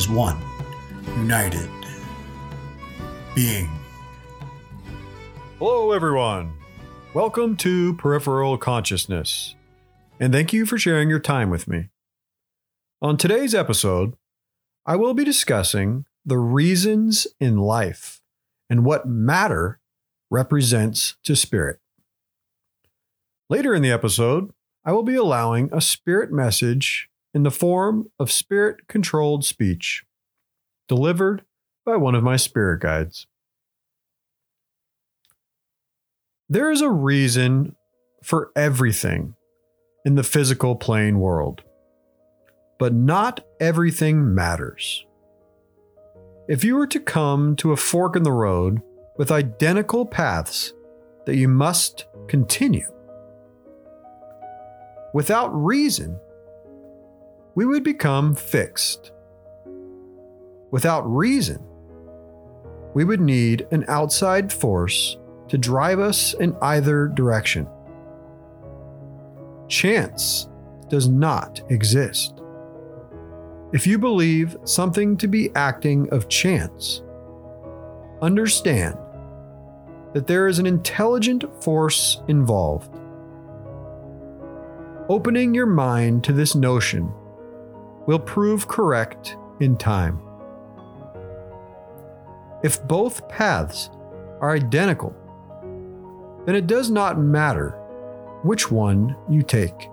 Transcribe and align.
as 0.00 0.08
one, 0.08 0.38
united 1.18 1.68
being. 3.34 3.68
Hello, 5.58 5.92
everyone. 5.92 6.54
Welcome 7.12 7.54
to 7.58 7.92
Peripheral 7.96 8.56
Consciousness, 8.56 9.56
and 10.18 10.32
thank 10.32 10.54
you 10.54 10.64
for 10.64 10.78
sharing 10.78 11.10
your 11.10 11.18
time 11.18 11.50
with 11.50 11.68
me. 11.68 11.90
On 13.02 13.18
today's 13.18 13.54
episode, 13.54 14.14
I 14.86 14.96
will 14.96 15.12
be 15.12 15.22
discussing 15.22 16.06
the 16.24 16.38
reasons 16.38 17.26
in 17.38 17.58
life 17.58 18.22
and 18.70 18.86
what 18.86 19.06
matter 19.06 19.80
represents 20.30 21.18
to 21.24 21.36
spirit. 21.36 21.78
Later 23.50 23.74
in 23.74 23.82
the 23.82 23.92
episode, 23.92 24.50
I 24.82 24.92
will 24.92 25.02
be 25.02 25.16
allowing 25.16 25.68
a 25.74 25.82
spirit 25.82 26.32
message 26.32 27.09
in 27.34 27.42
the 27.42 27.50
form 27.50 28.10
of 28.18 28.30
spirit 28.30 28.88
controlled 28.88 29.44
speech 29.44 30.04
delivered 30.88 31.44
by 31.86 31.96
one 31.96 32.14
of 32.14 32.24
my 32.24 32.36
spirit 32.36 32.80
guides. 32.80 33.26
There 36.48 36.70
is 36.70 36.80
a 36.80 36.90
reason 36.90 37.76
for 38.24 38.50
everything 38.56 39.34
in 40.04 40.16
the 40.16 40.24
physical 40.24 40.74
plane 40.74 41.20
world, 41.20 41.62
but 42.78 42.92
not 42.92 43.46
everything 43.60 44.34
matters. 44.34 45.06
If 46.48 46.64
you 46.64 46.74
were 46.74 46.88
to 46.88 46.98
come 46.98 47.54
to 47.56 47.70
a 47.70 47.76
fork 47.76 48.16
in 48.16 48.24
the 48.24 48.32
road 48.32 48.82
with 49.16 49.30
identical 49.30 50.04
paths 50.04 50.72
that 51.26 51.36
you 51.36 51.46
must 51.46 52.06
continue, 52.26 52.92
without 55.14 55.48
reason, 55.54 56.18
we 57.60 57.66
would 57.66 57.84
become 57.84 58.34
fixed. 58.34 59.12
Without 60.70 61.02
reason, 61.02 61.62
we 62.94 63.04
would 63.04 63.20
need 63.20 63.66
an 63.70 63.84
outside 63.86 64.50
force 64.50 65.18
to 65.46 65.58
drive 65.58 65.98
us 65.98 66.32
in 66.32 66.56
either 66.62 67.08
direction. 67.08 67.68
Chance 69.68 70.48
does 70.88 71.06
not 71.06 71.60
exist. 71.68 72.40
If 73.74 73.86
you 73.86 73.98
believe 73.98 74.56
something 74.64 75.18
to 75.18 75.28
be 75.28 75.54
acting 75.54 76.08
of 76.14 76.30
chance, 76.30 77.02
understand 78.22 78.96
that 80.14 80.26
there 80.26 80.48
is 80.48 80.58
an 80.58 80.66
intelligent 80.66 81.44
force 81.62 82.22
involved. 82.26 82.98
Opening 85.10 85.52
your 85.52 85.66
mind 85.66 86.24
to 86.24 86.32
this 86.32 86.54
notion 86.54 87.12
will 88.06 88.18
prove 88.18 88.68
correct 88.68 89.36
in 89.60 89.76
time. 89.76 90.20
If 92.62 92.86
both 92.86 93.28
paths 93.28 93.90
are 94.40 94.52
identical, 94.52 95.14
then 96.46 96.54
it 96.54 96.66
does 96.66 96.90
not 96.90 97.18
matter 97.18 97.70
which 98.42 98.70
one 98.70 99.16
you 99.28 99.42
take. 99.42 99.88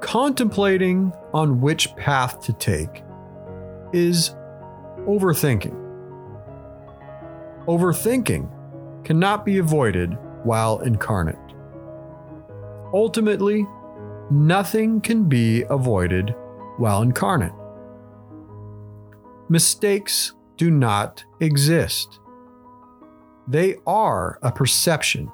Contemplating 0.00 1.12
on 1.32 1.60
which 1.60 1.94
path 1.96 2.40
to 2.42 2.52
take 2.52 3.02
is 3.92 4.30
overthinking. 5.06 5.80
Overthinking 7.66 9.04
cannot 9.04 9.44
be 9.44 9.58
avoided 9.58 10.16
while 10.44 10.80
incarnate. 10.80 11.38
Ultimately, 12.92 13.66
nothing 14.30 15.00
can 15.00 15.28
be 15.28 15.64
avoided 15.70 16.34
while 16.76 17.02
incarnate. 17.02 17.52
Mistakes 19.48 20.32
do 20.56 20.70
not 20.70 21.24
exist. 21.40 22.20
They 23.46 23.76
are 23.86 24.38
a 24.42 24.50
perception. 24.50 25.30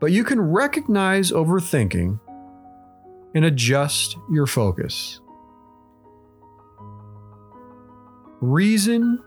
But 0.00 0.12
you 0.12 0.24
can 0.24 0.40
recognize 0.40 1.30
overthinking 1.30 2.18
and 3.34 3.44
adjust 3.44 4.16
your 4.30 4.46
focus. 4.46 5.20
Reason 8.40 9.22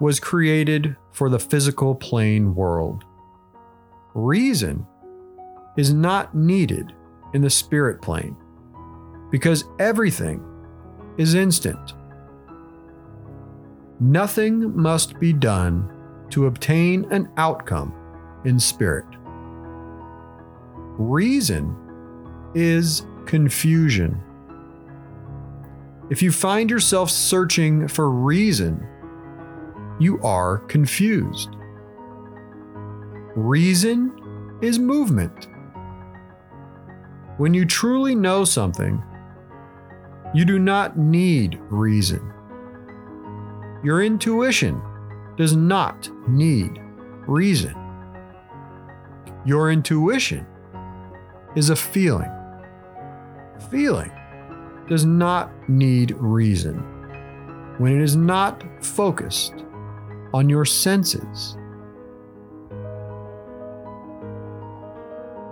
was 0.00 0.18
created 0.18 0.96
for 1.12 1.28
the 1.28 1.38
physical 1.38 1.94
plane 1.94 2.54
world. 2.54 3.04
Reason 4.14 4.86
is 5.76 5.92
not 5.92 6.34
needed 6.34 6.92
in 7.34 7.42
the 7.42 7.50
spirit 7.50 8.00
plane 8.02 8.36
because 9.30 9.64
everything 9.78 10.44
is 11.18 11.34
instant. 11.34 11.94
Nothing 14.00 14.76
must 14.76 15.18
be 15.20 15.32
done 15.32 15.88
to 16.30 16.46
obtain 16.46 17.06
an 17.12 17.30
outcome 17.36 17.94
in 18.44 18.58
spirit. 18.58 19.06
Reason 20.98 21.76
is 22.54 23.06
confusion. 23.26 24.20
If 26.10 26.20
you 26.20 26.32
find 26.32 26.68
yourself 26.68 27.10
searching 27.10 27.88
for 27.88 28.10
reason, 28.10 28.86
you 29.98 30.20
are 30.22 30.58
confused. 30.58 31.56
Reason 33.34 34.58
is 34.60 34.78
movement. 34.78 35.48
When 37.42 37.54
you 37.54 37.64
truly 37.64 38.14
know 38.14 38.44
something, 38.44 39.02
you 40.32 40.44
do 40.44 40.60
not 40.60 40.96
need 40.96 41.58
reason. 41.70 42.32
Your 43.82 44.00
intuition 44.00 44.80
does 45.36 45.56
not 45.56 46.08
need 46.28 46.80
reason. 47.26 47.74
Your 49.44 49.72
intuition 49.72 50.46
is 51.56 51.70
a 51.70 51.74
feeling. 51.74 52.30
Feeling 53.72 54.12
does 54.88 55.04
not 55.04 55.50
need 55.68 56.12
reason 56.18 56.78
when 57.78 57.98
it 57.98 58.04
is 58.04 58.14
not 58.14 58.62
focused 58.84 59.64
on 60.32 60.48
your 60.48 60.64
senses. 60.64 61.56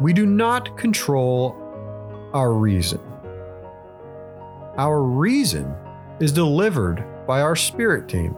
We 0.01 0.13
do 0.13 0.25
not 0.25 0.79
control 0.79 1.60
our 2.33 2.53
reason. 2.53 3.01
Our 4.77 5.03
reason 5.03 5.75
is 6.21 6.33
delivered 6.33 7.05
by 7.27 7.41
our 7.41 7.57
spirit 7.57 8.09
team, 8.09 8.35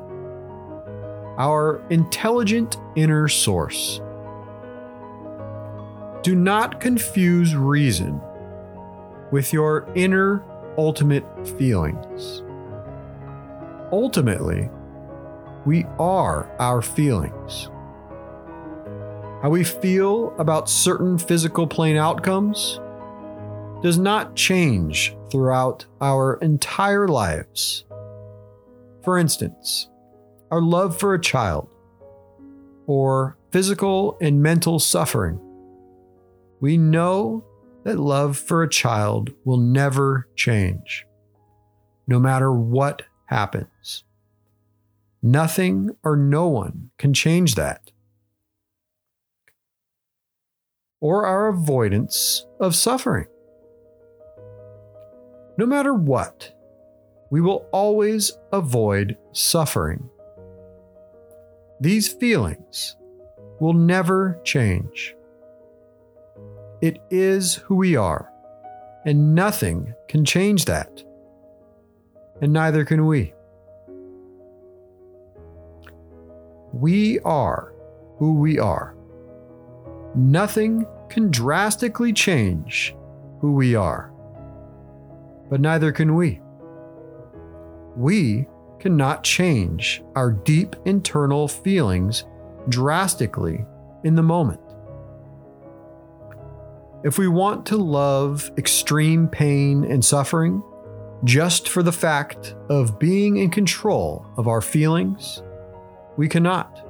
our 1.38 1.82
intelligent 1.90 2.78
inner 2.96 3.28
source. 3.28 4.00
Do 6.22 6.34
not 6.34 6.80
confuse 6.80 7.54
reason 7.54 8.20
with 9.30 9.52
your 9.52 9.88
inner 9.94 10.44
ultimate 10.78 11.24
feelings. 11.58 12.42
Ultimately, 13.90 14.70
we 15.64 15.84
are 15.98 16.50
our 16.58 16.82
feelings. 16.82 17.68
How 19.42 19.50
we 19.50 19.64
feel 19.64 20.34
about 20.38 20.70
certain 20.70 21.18
physical 21.18 21.66
plane 21.66 21.96
outcomes 21.96 22.78
does 23.82 23.98
not 23.98 24.36
change 24.36 25.16
throughout 25.30 25.84
our 26.00 26.34
entire 26.36 27.08
lives. 27.08 27.84
For 29.02 29.18
instance, 29.18 29.88
our 30.52 30.62
love 30.62 30.98
for 30.98 31.14
a 31.14 31.20
child, 31.20 31.68
or 32.86 33.36
physical 33.50 34.16
and 34.20 34.42
mental 34.42 34.78
suffering. 34.78 35.40
We 36.60 36.78
know 36.78 37.44
that 37.82 37.98
love 37.98 38.36
for 38.36 38.62
a 38.62 38.68
child 38.68 39.32
will 39.44 39.56
never 39.56 40.28
change, 40.36 41.04
no 42.06 42.20
matter 42.20 42.52
what 42.52 43.02
happens. 43.26 44.04
Nothing 45.22 45.90
or 46.04 46.16
no 46.16 46.46
one 46.46 46.90
can 46.98 47.14
change 47.14 47.56
that. 47.56 47.90
Or 51.00 51.26
our 51.26 51.48
avoidance 51.48 52.46
of 52.60 52.76
suffering. 52.76 53.26
No 55.56 55.66
matter 55.66 55.94
what, 55.94 56.52
we 57.30 57.40
will 57.40 57.66
always 57.72 58.32
avoid 58.52 59.16
suffering. 59.32 60.08
These 61.80 62.08
feelings 62.08 62.96
will 63.60 63.72
never 63.72 64.40
change. 64.44 65.14
It 66.80 66.98
is 67.10 67.54
who 67.54 67.76
we 67.76 67.96
are, 67.96 68.30
and 69.04 69.34
nothing 69.34 69.94
can 70.08 70.24
change 70.24 70.64
that. 70.66 71.02
And 72.40 72.52
neither 72.52 72.84
can 72.84 73.06
we. 73.06 73.34
We 76.72 77.20
are 77.20 77.72
who 78.18 78.34
we 78.34 78.58
are, 78.58 78.94
nothing 80.14 80.86
can 81.08 81.30
drastically 81.30 82.12
change 82.12 82.94
who 83.40 83.52
we 83.52 83.74
are. 83.74 84.11
But 85.52 85.60
neither 85.60 85.92
can 85.92 86.14
we. 86.14 86.40
We 87.94 88.46
cannot 88.80 89.22
change 89.22 90.02
our 90.16 90.30
deep 90.30 90.74
internal 90.86 91.46
feelings 91.46 92.24
drastically 92.70 93.66
in 94.02 94.14
the 94.14 94.22
moment. 94.22 94.62
If 97.04 97.18
we 97.18 97.28
want 97.28 97.66
to 97.66 97.76
love 97.76 98.50
extreme 98.56 99.28
pain 99.28 99.84
and 99.84 100.02
suffering 100.02 100.62
just 101.24 101.68
for 101.68 101.82
the 101.82 101.92
fact 101.92 102.54
of 102.70 102.98
being 102.98 103.36
in 103.36 103.50
control 103.50 104.24
of 104.38 104.48
our 104.48 104.62
feelings, 104.62 105.42
we 106.16 106.28
cannot. 106.28 106.82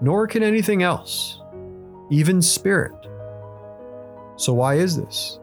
Nor 0.00 0.26
can 0.26 0.42
anything 0.42 0.82
else, 0.82 1.42
even 2.10 2.40
spirit. 2.40 2.94
So, 4.36 4.54
why 4.54 4.76
is 4.76 4.96
this? 4.96 5.38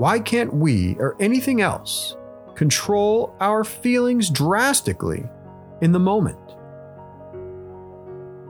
Why 0.00 0.18
can't 0.18 0.54
we 0.54 0.96
or 0.98 1.14
anything 1.20 1.60
else 1.60 2.16
control 2.54 3.34
our 3.40 3.64
feelings 3.64 4.30
drastically 4.30 5.24
in 5.80 5.92
the 5.92 5.98
moment. 5.98 6.38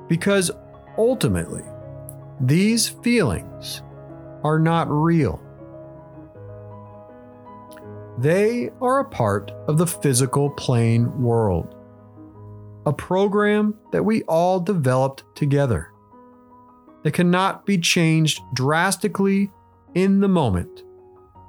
Because 0.09 0.51
ultimately, 0.99 1.65
these 2.41 2.89
feelings 2.89 3.83
are 4.43 4.59
not 4.59 4.91
real. 4.91 5.41
They 8.19 8.71
are 8.81 9.01
a 9.01 9.09
part 9.09 9.53
of 9.69 9.79
the 9.79 9.87
physical 9.87 10.51
plane 10.51 11.23
world, 11.23 11.75
a 12.87 12.93
program 12.93 13.77
that 13.93 14.05
we 14.05 14.23
all 14.23 14.61
developed 14.61 15.25
together 15.35 15.93
that 17.03 17.13
cannot 17.13 17.65
be 17.65 17.79
changed 17.79 18.41
drastically 18.55 19.51
in 19.95 20.21
the 20.21 20.29
moment 20.29 20.85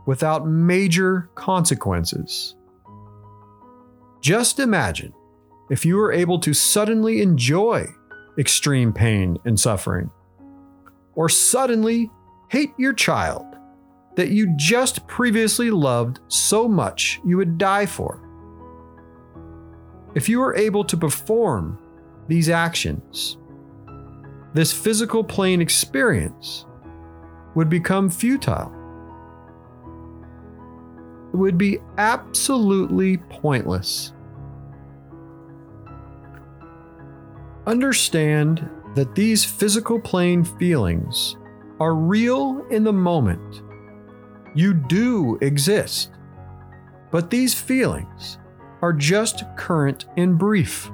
without 0.05 0.47
major 0.47 1.29
consequences. 1.35 2.55
Just 4.21 4.59
imagine 4.59 5.13
if 5.69 5.85
you 5.85 5.95
were 5.95 6.11
able 6.11 6.39
to 6.39 6.53
suddenly 6.53 7.21
enjoy 7.21 7.85
extreme 8.37 8.93
pain 8.93 9.37
and 9.45 9.59
suffering, 9.59 10.09
or 11.15 11.29
suddenly 11.29 12.09
hate 12.49 12.71
your 12.77 12.93
child 12.93 13.45
that 14.15 14.29
you 14.29 14.53
just 14.57 15.07
previously 15.07 15.71
loved 15.71 16.19
so 16.27 16.67
much 16.67 17.19
you 17.25 17.37
would 17.37 17.57
die 17.57 17.85
for. 17.85 18.21
If 20.15 20.27
you 20.27 20.39
were 20.39 20.55
able 20.55 20.83
to 20.83 20.97
perform 20.97 21.79
these 22.27 22.49
actions, 22.49 23.37
this 24.53 24.73
physical 24.73 25.23
plane 25.23 25.61
experience 25.61 26.65
would 27.55 27.69
become 27.69 28.09
futile 28.09 28.71
would 31.33 31.57
be 31.57 31.79
absolutely 31.97 33.17
pointless. 33.17 34.13
Understand 37.67 38.67
that 38.95 39.15
these 39.15 39.45
physical 39.45 39.99
plane 39.99 40.43
feelings 40.43 41.37
are 41.79 41.95
real 41.95 42.65
in 42.69 42.83
the 42.83 42.93
moment. 42.93 43.61
You 44.55 44.73
do 44.73 45.37
exist. 45.41 46.11
But 47.11 47.29
these 47.29 47.53
feelings 47.53 48.37
are 48.81 48.93
just 48.93 49.43
current 49.57 50.05
and 50.17 50.37
brief. 50.37 50.91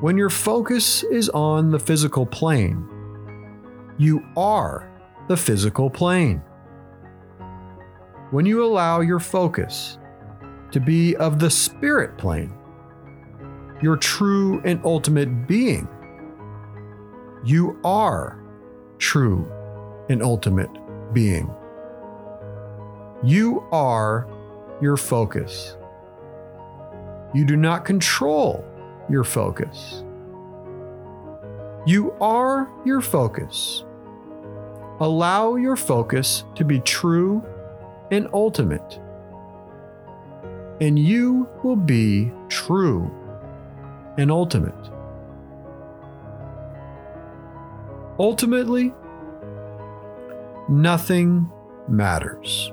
When 0.00 0.16
your 0.16 0.30
focus 0.30 1.02
is 1.02 1.28
on 1.30 1.70
the 1.70 1.78
physical 1.78 2.24
plane, 2.24 2.86
you 3.98 4.24
are 4.36 4.88
the 5.26 5.36
physical 5.36 5.90
plane 5.90 6.42
when 8.30 8.44
you 8.44 8.64
allow 8.64 9.00
your 9.00 9.20
focus 9.20 9.98
to 10.70 10.80
be 10.80 11.16
of 11.16 11.38
the 11.38 11.50
spirit 11.50 12.18
plane, 12.18 12.52
your 13.80 13.96
true 13.96 14.60
and 14.64 14.80
ultimate 14.84 15.46
being, 15.46 15.88
you 17.44 17.78
are 17.84 18.38
true 18.98 19.50
and 20.10 20.22
ultimate 20.22 20.70
being. 21.12 21.50
You 23.22 23.64
are 23.72 24.28
your 24.80 24.96
focus. 24.96 25.76
You 27.34 27.44
do 27.44 27.56
not 27.56 27.84
control 27.84 28.64
your 29.08 29.24
focus. 29.24 30.04
You 31.86 32.12
are 32.20 32.70
your 32.84 33.00
focus. 33.00 33.84
Allow 35.00 35.56
your 35.56 35.76
focus 35.76 36.44
to 36.56 36.64
be 36.64 36.80
true 36.80 37.42
and 38.10 38.28
ultimate. 38.32 39.00
And 40.80 40.98
you 40.98 41.48
will 41.62 41.76
be 41.76 42.32
true 42.48 43.10
and 44.16 44.30
ultimate. 44.30 44.74
Ultimately, 48.18 48.92
nothing 50.68 51.50
matters. 51.88 52.72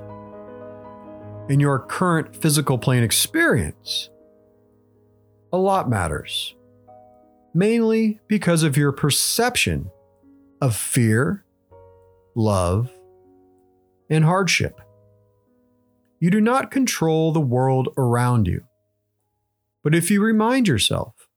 In 1.48 1.60
your 1.60 1.78
current 1.78 2.34
physical 2.34 2.78
plane 2.78 3.04
experience, 3.04 4.10
a 5.52 5.58
lot 5.58 5.88
matters, 5.88 6.56
mainly 7.54 8.20
because 8.26 8.64
of 8.64 8.76
your 8.76 8.90
perception 8.90 9.90
of 10.60 10.74
fear, 10.74 11.44
love, 12.34 12.90
and 14.10 14.24
hardship. 14.24 14.80
You 16.26 16.30
do 16.30 16.40
not 16.40 16.72
control 16.72 17.30
the 17.30 17.38
world 17.38 17.94
around 17.96 18.48
you. 18.48 18.64
But 19.84 19.94
if 19.94 20.10
you 20.10 20.20
remind 20.20 20.66
yourself, 20.66 21.28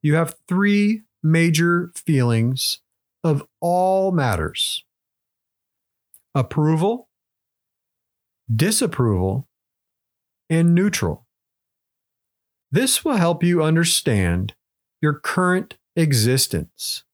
you 0.00 0.14
have 0.14 0.36
three 0.48 1.02
major 1.22 1.92
feelings 1.94 2.78
of 3.22 3.46
all 3.60 4.12
matters 4.12 4.82
approval, 6.34 7.10
disapproval, 8.50 9.46
and 10.48 10.74
neutral. 10.74 11.26
This 12.72 13.04
will 13.04 13.16
help 13.16 13.44
you 13.44 13.62
understand 13.62 14.54
your 15.02 15.12
current 15.12 15.76
existence. 15.96 17.04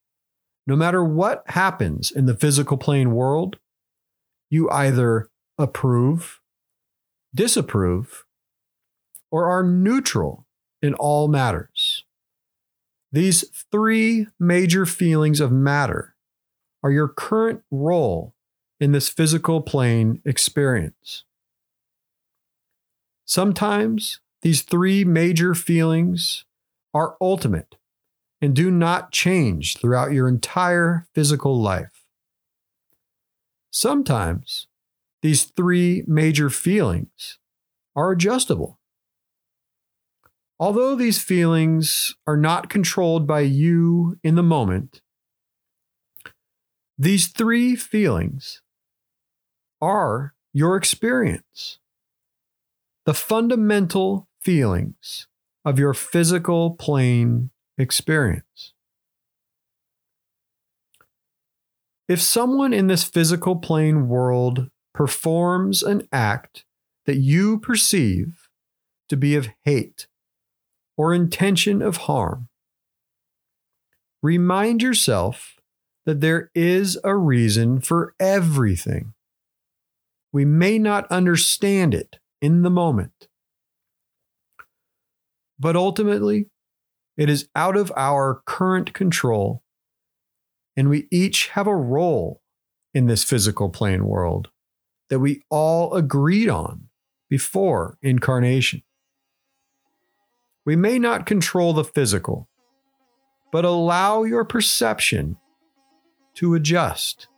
No 0.64 0.76
matter 0.76 1.02
what 1.02 1.42
happens 1.48 2.12
in 2.12 2.26
the 2.26 2.36
physical 2.36 2.76
plane 2.76 3.10
world, 3.10 3.58
you 4.48 4.70
either 4.70 5.28
approve 5.58 6.39
disapprove, 7.34 8.24
or 9.30 9.48
are 9.48 9.62
neutral 9.62 10.46
in 10.82 10.94
all 10.94 11.28
matters. 11.28 12.04
These 13.12 13.44
three 13.70 14.26
major 14.38 14.86
feelings 14.86 15.40
of 15.40 15.50
matter 15.50 16.14
are 16.82 16.90
your 16.90 17.08
current 17.08 17.62
role 17.70 18.34
in 18.78 18.92
this 18.92 19.08
physical 19.08 19.60
plane 19.60 20.22
experience. 20.24 21.24
Sometimes 23.26 24.20
these 24.42 24.62
three 24.62 25.04
major 25.04 25.54
feelings 25.54 26.44
are 26.94 27.16
ultimate 27.20 27.76
and 28.40 28.54
do 28.54 28.70
not 28.70 29.12
change 29.12 29.76
throughout 29.76 30.12
your 30.12 30.26
entire 30.26 31.06
physical 31.14 31.60
life. 31.60 32.04
Sometimes 33.70 34.66
these 35.22 35.44
three 35.44 36.04
major 36.06 36.50
feelings 36.50 37.38
are 37.94 38.12
adjustable. 38.12 38.78
Although 40.58 40.94
these 40.94 41.22
feelings 41.22 42.14
are 42.26 42.36
not 42.36 42.68
controlled 42.68 43.26
by 43.26 43.40
you 43.40 44.18
in 44.22 44.34
the 44.34 44.42
moment, 44.42 45.00
these 46.98 47.28
three 47.28 47.76
feelings 47.76 48.60
are 49.80 50.34
your 50.52 50.76
experience, 50.76 51.78
the 53.06 53.14
fundamental 53.14 54.28
feelings 54.42 55.26
of 55.64 55.78
your 55.78 55.94
physical 55.94 56.72
plane 56.72 57.50
experience. 57.78 58.74
If 62.08 62.20
someone 62.20 62.74
in 62.74 62.88
this 62.88 63.04
physical 63.04 63.56
plane 63.56 64.08
world 64.08 64.68
performs 64.94 65.82
an 65.82 66.08
act 66.12 66.64
that 67.06 67.16
you 67.16 67.58
perceive 67.58 68.48
to 69.08 69.16
be 69.16 69.36
of 69.36 69.48
hate 69.64 70.06
or 70.96 71.14
intention 71.14 71.82
of 71.82 71.98
harm, 71.98 72.48
remind 74.22 74.82
yourself 74.82 75.56
that 76.06 76.20
there 76.20 76.50
is 76.54 76.98
a 77.04 77.16
reason 77.16 77.80
for 77.80 78.14
everything. 78.20 79.14
We 80.32 80.44
may 80.44 80.78
not 80.78 81.10
understand 81.10 81.94
it 81.94 82.18
in 82.40 82.62
the 82.62 82.70
moment, 82.70 83.28
but 85.58 85.76
ultimately, 85.76 86.48
it 87.16 87.28
is 87.28 87.48
out 87.54 87.76
of 87.76 87.92
our 87.96 88.42
current 88.46 88.94
control 88.94 89.62
And 90.76 90.88
we 90.88 91.08
each 91.10 91.48
have 91.48 91.66
a 91.66 91.76
role 91.76 92.40
in 92.94 93.06
this 93.06 93.24
physical 93.24 93.68
plane 93.68 94.06
world 94.06 94.50
that 95.10 95.18
we 95.18 95.42
all 95.50 95.94
agreed 95.94 96.48
on 96.48 96.88
before 97.28 97.98
incarnation. 98.00 98.82
We 100.64 100.76
may 100.76 100.98
not 100.98 101.26
control 101.26 101.72
the 101.72 101.84
physical, 101.84 102.48
but 103.52 103.64
allow 103.64 104.22
your 104.22 104.44
perception 104.44 105.36
to 106.34 106.54
adjust. 106.54 107.28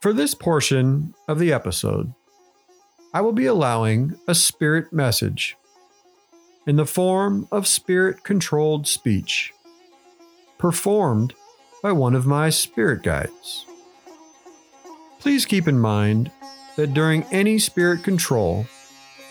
For 0.00 0.12
this 0.12 0.34
portion 0.34 1.14
of 1.28 1.38
the 1.38 1.52
episode, 1.52 2.12
I 3.12 3.20
will 3.20 3.32
be 3.32 3.46
allowing 3.46 4.16
a 4.28 4.34
spirit 4.34 4.92
message 4.92 5.56
in 6.66 6.76
the 6.76 6.86
form 6.86 7.48
of 7.50 7.66
spirit 7.66 8.22
controlled 8.22 8.86
speech, 8.86 9.52
performed 10.58 11.34
by 11.82 11.92
one 11.92 12.14
of 12.14 12.26
my 12.26 12.50
spirit 12.50 13.02
guides. 13.02 13.66
Please 15.24 15.46
keep 15.46 15.66
in 15.66 15.80
mind 15.80 16.30
that 16.76 16.92
during 16.92 17.22
any 17.32 17.58
spirit 17.58 18.04
control, 18.04 18.66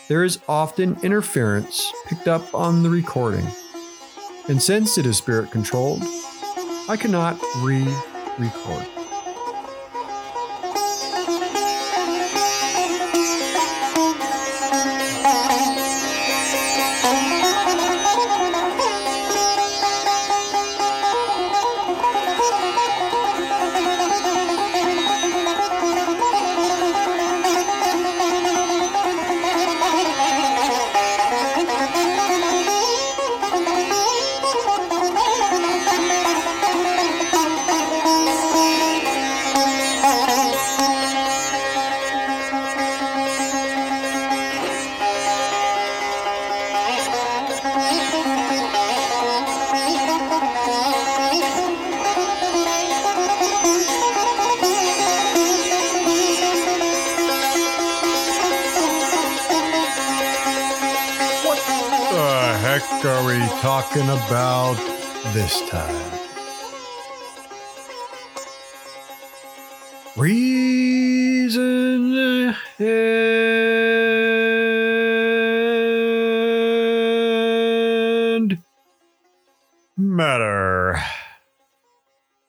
there 0.07 0.23
is 0.23 0.39
often 0.49 0.97
interference 1.03 1.93
picked 2.07 2.27
up 2.27 2.51
on 2.55 2.81
the 2.81 2.89
recording. 2.89 3.45
And 4.49 4.59
since 4.59 4.97
it 4.97 5.05
is 5.05 5.19
spirit 5.19 5.51
controlled, 5.51 6.01
I 6.89 6.97
cannot 6.99 7.39
re 7.59 7.85
record. 8.39 9.02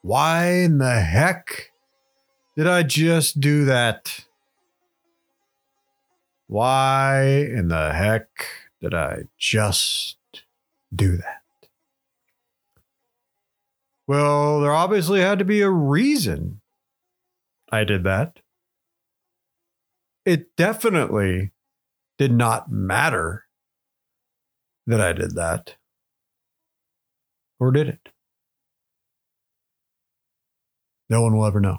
Why 0.04 0.48
in 0.48 0.76
the 0.76 1.00
heck 1.00 1.70
did 2.58 2.66
I 2.66 2.82
just 2.82 3.40
do 3.40 3.64
that? 3.64 4.26
Why 6.46 7.24
in 7.24 7.68
the 7.68 7.90
heck 7.94 8.28
did 8.82 8.92
I 8.92 9.22
just 9.38 10.18
do 10.94 11.16
that? 11.16 11.70
Well, 14.06 14.60
there 14.60 14.74
obviously 14.74 15.22
had 15.22 15.38
to 15.38 15.44
be 15.46 15.62
a 15.62 15.70
reason 15.70 16.60
I 17.72 17.84
did 17.84 18.04
that. 18.04 18.40
It 20.26 20.54
definitely 20.54 21.52
did 22.18 22.32
not 22.32 22.70
matter 22.70 23.44
that 24.86 25.00
I 25.00 25.14
did 25.14 25.34
that. 25.36 25.76
Or 27.58 27.72
did 27.72 27.88
it? 27.88 28.10
No 31.08 31.22
one 31.22 31.36
will 31.36 31.46
ever 31.46 31.60
know 31.60 31.78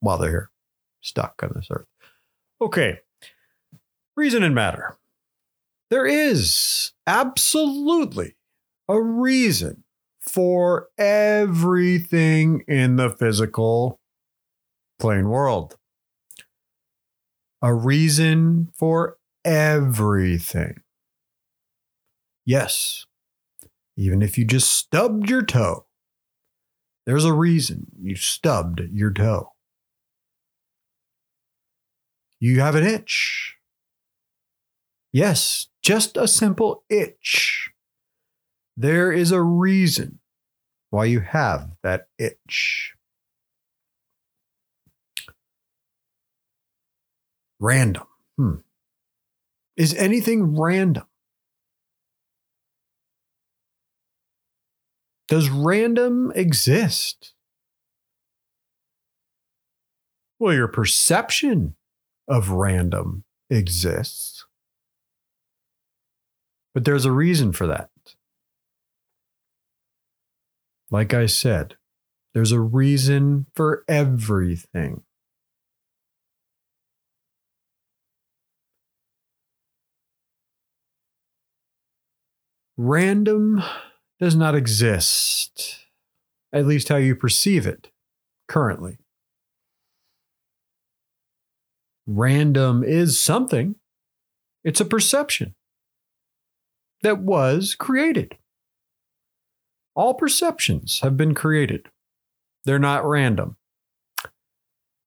while 0.00 0.18
they're 0.18 0.30
here, 0.30 0.50
stuck 1.00 1.40
on 1.42 1.52
this 1.54 1.68
earth. 1.70 1.86
Okay. 2.60 3.00
Reason 4.16 4.42
and 4.42 4.54
matter. 4.54 4.96
There 5.90 6.06
is 6.06 6.92
absolutely 7.06 8.36
a 8.88 9.00
reason 9.00 9.84
for 10.20 10.88
everything 10.98 12.64
in 12.68 12.96
the 12.96 13.10
physical 13.10 14.00
plane 14.98 15.28
world. 15.28 15.76
A 17.62 17.74
reason 17.74 18.70
for 18.74 19.18
everything. 19.44 20.82
Yes, 22.44 23.06
even 23.96 24.20
if 24.20 24.36
you 24.36 24.44
just 24.44 24.70
stubbed 24.70 25.30
your 25.30 25.42
toe, 25.42 25.83
there's 27.06 27.24
a 27.24 27.32
reason 27.32 27.86
you 28.00 28.16
stubbed 28.16 28.80
your 28.92 29.12
toe. 29.12 29.52
You 32.40 32.60
have 32.60 32.74
an 32.74 32.84
itch. 32.84 33.56
Yes, 35.12 35.68
just 35.82 36.16
a 36.16 36.26
simple 36.26 36.84
itch. 36.88 37.70
There 38.76 39.12
is 39.12 39.30
a 39.30 39.42
reason 39.42 40.18
why 40.90 41.04
you 41.04 41.20
have 41.20 41.70
that 41.82 42.08
itch. 42.18 42.94
Random. 47.60 48.06
Hmm. 48.36 48.54
Is 49.76 49.94
anything 49.94 50.58
random? 50.58 51.04
Does 55.28 55.48
random 55.48 56.32
exist? 56.34 57.32
Well, 60.38 60.52
your 60.54 60.68
perception 60.68 61.76
of 62.28 62.50
random 62.50 63.24
exists. 63.48 64.44
But 66.74 66.84
there's 66.84 67.04
a 67.04 67.12
reason 67.12 67.52
for 67.52 67.66
that. 67.66 67.90
Like 70.90 71.14
I 71.14 71.26
said, 71.26 71.76
there's 72.34 72.52
a 72.52 72.60
reason 72.60 73.46
for 73.54 73.84
everything. 73.88 75.02
Random 82.76 83.62
does 84.24 84.34
not 84.34 84.54
exist, 84.54 85.80
at 86.50 86.64
least 86.64 86.88
how 86.88 86.96
you 86.96 87.14
perceive 87.14 87.66
it 87.66 87.90
currently. 88.48 88.96
Random 92.06 92.82
is 92.82 93.20
something, 93.20 93.74
it's 94.64 94.80
a 94.80 94.86
perception 94.86 95.54
that 97.02 97.18
was 97.18 97.74
created. 97.74 98.38
All 99.94 100.14
perceptions 100.14 101.00
have 101.00 101.18
been 101.18 101.34
created, 101.34 101.90
they're 102.64 102.78
not 102.78 103.04
random. 103.04 103.58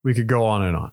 We 0.04 0.14
could 0.14 0.28
go 0.28 0.46
on 0.46 0.62
and 0.62 0.78
on. 0.78 0.92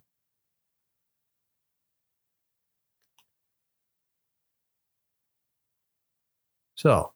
So, 6.74 7.13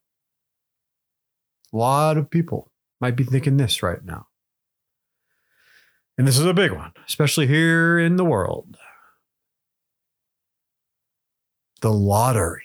a 1.73 1.77
lot 1.77 2.17
of 2.17 2.31
people 2.31 2.71
might 3.01 3.17
be 3.17 3.25
thinking 3.25 3.57
this 3.57 3.83
right 3.83 4.05
now. 4.05 4.27
And 6.17 6.27
this 6.27 6.39
is 6.39 6.45
a 6.45 6.55
big 6.55 6.73
one, 6.73 6.93
especially 7.07 7.47
here 7.47 7.99
in 7.99 8.17
the 8.17 8.25
world. 8.25 8.77
The 11.81 11.93
lottery 11.93 12.65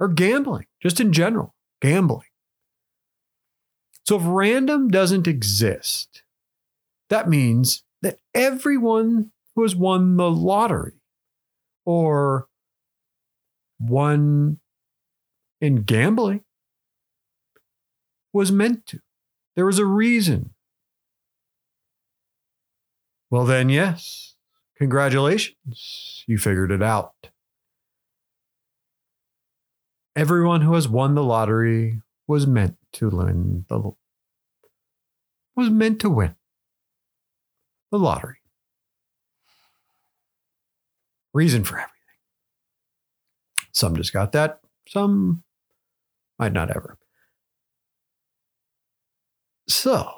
or 0.00 0.08
gambling, 0.08 0.66
just 0.80 1.00
in 1.00 1.12
general, 1.12 1.54
gambling. 1.82 2.28
So 4.04 4.16
if 4.16 4.22
random 4.24 4.88
doesn't 4.88 5.26
exist, 5.26 6.22
that 7.10 7.28
means 7.28 7.82
that 8.00 8.18
everyone 8.34 9.32
who 9.54 9.62
has 9.62 9.76
won 9.76 10.16
the 10.16 10.30
lottery 10.30 11.02
or 11.84 12.48
won 13.78 14.60
in 15.60 15.82
gambling 15.82 16.42
was 18.32 18.52
meant 18.52 18.86
to. 18.86 19.00
There 19.56 19.66
was 19.66 19.78
a 19.78 19.84
reason. 19.84 20.50
Well, 23.30 23.44
then, 23.44 23.68
yes, 23.68 24.36
congratulations. 24.76 26.24
You 26.26 26.38
figured 26.38 26.72
it 26.72 26.82
out. 26.82 27.30
Everyone 30.16 30.62
who 30.62 30.74
has 30.74 30.88
won 30.88 31.14
the 31.14 31.22
lottery 31.22 32.02
was 32.26 32.46
meant 32.46 32.76
to 32.94 33.08
win 33.10 33.64
the 33.68 33.92
was 35.54 35.70
meant 35.70 36.00
to 36.00 36.10
win 36.10 36.36
the 37.90 37.98
lottery. 37.98 38.36
Reason 41.34 41.64
for 41.64 41.76
everything. 41.76 41.94
Some 43.72 43.96
just 43.96 44.12
got 44.12 44.32
that, 44.32 44.60
some 44.88 45.42
might 46.38 46.52
not 46.52 46.70
ever. 46.70 46.96
So, 49.68 50.10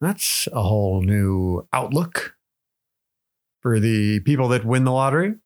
that's 0.00 0.46
a 0.52 0.62
whole 0.62 1.00
new 1.00 1.66
outlook 1.72 2.36
for 3.62 3.80
the 3.80 4.20
people 4.20 4.48
that 4.48 4.64
win 4.64 4.84
the 4.84 4.92
lottery. 4.92 5.36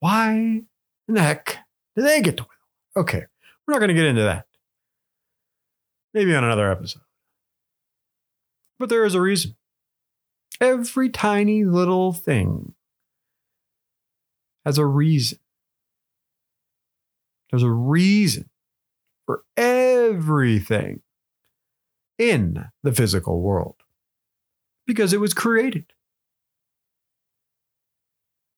Why 0.00 0.32
in 0.32 0.66
the 1.06 1.22
heck 1.22 1.58
do 1.94 2.02
they 2.02 2.22
get 2.22 2.38
to 2.38 2.44
win? 2.44 3.02
Okay, 3.02 3.24
we're 3.66 3.74
not 3.74 3.80
going 3.80 3.88
to 3.88 3.94
get 3.94 4.06
into 4.06 4.22
that. 4.22 4.46
Maybe 6.14 6.34
on 6.34 6.42
another 6.42 6.70
episode. 6.70 7.02
But 8.78 8.88
there 8.88 9.04
is 9.04 9.14
a 9.14 9.20
reason. 9.20 9.56
Every 10.58 11.10
tiny 11.10 11.64
little 11.64 12.12
thing 12.14 12.72
has 14.64 14.78
a 14.78 14.86
reason. 14.86 15.38
There's 17.50 17.62
a 17.62 17.70
reason 17.70 18.48
for 19.26 19.42
everything 19.56 21.02
in 22.20 22.66
the 22.82 22.92
physical 22.92 23.40
world 23.40 23.76
because 24.86 25.14
it 25.14 25.20
was 25.20 25.32
created 25.32 25.94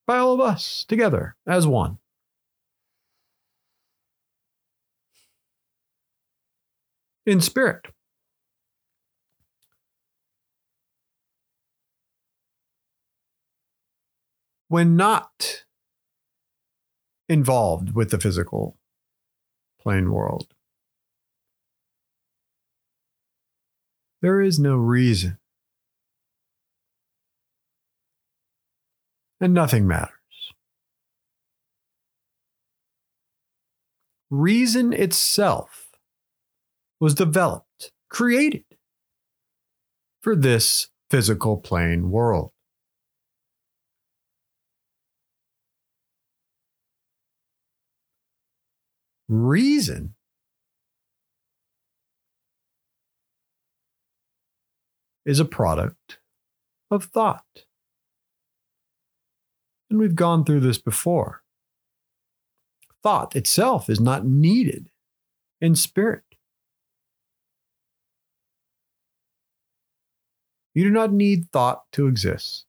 by 0.05 0.19
all 0.19 0.33
of 0.33 0.41
us 0.41 0.85
together 0.89 1.37
as 1.47 1.65
one. 1.65 1.99
In 7.25 7.41
spirit. 7.41 7.87
When 14.67 14.97
not 14.97 15.63
involved 17.29 17.95
with 17.95 18.11
the 18.11 18.19
physical 18.19 18.77
plane 19.81 20.11
world, 20.11 20.49
There 24.23 24.41
is 24.41 24.61
no 24.61 24.77
reason. 24.77 25.39
And 29.41 29.53
nothing 29.53 29.89
matters. 29.89 30.13
Reason 34.31 34.93
itself 34.93 35.91
was 37.01 37.15
developed, 37.15 37.91
created 38.09 38.65
for 40.21 40.37
this 40.37 40.89
physical 41.11 41.57
plane 41.57 42.13
world. 42.13 42.53
Reason 49.29 50.15
is 55.25 55.41
a 55.41 55.45
product 55.45 56.19
of 56.91 57.05
thought. 57.05 57.65
And 59.91 59.99
we've 59.99 60.15
gone 60.15 60.45
through 60.45 60.61
this 60.61 60.79
before. 60.79 61.43
Thought 63.03 63.37
itself 63.37 63.91
is 63.91 64.01
not 64.01 64.25
needed 64.25 64.91
in 65.61 65.75
spirit. 65.75 66.23
You 70.75 70.85
do 70.85 70.91
not 70.91 71.13
need 71.13 71.51
thought 71.53 71.83
to 71.93 72.07
exist. 72.07 72.67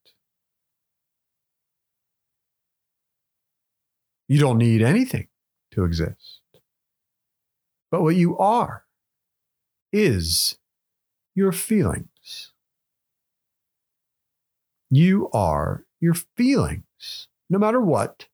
You 4.28 4.40
don't 4.40 4.58
need 4.58 4.82
anything 4.82 5.28
to 5.72 5.84
exist. 5.86 6.42
But 7.92 8.02
what 8.02 8.16
you 8.16 8.38
are 8.38 8.86
is 9.92 10.58
your 11.36 11.52
feeling. 11.52 12.10
You 14.96 15.28
are 15.34 15.86
your 16.00 16.14
feelings. 16.14 17.28
No 17.50 17.58
matter 17.58 17.82
what, 17.82 18.28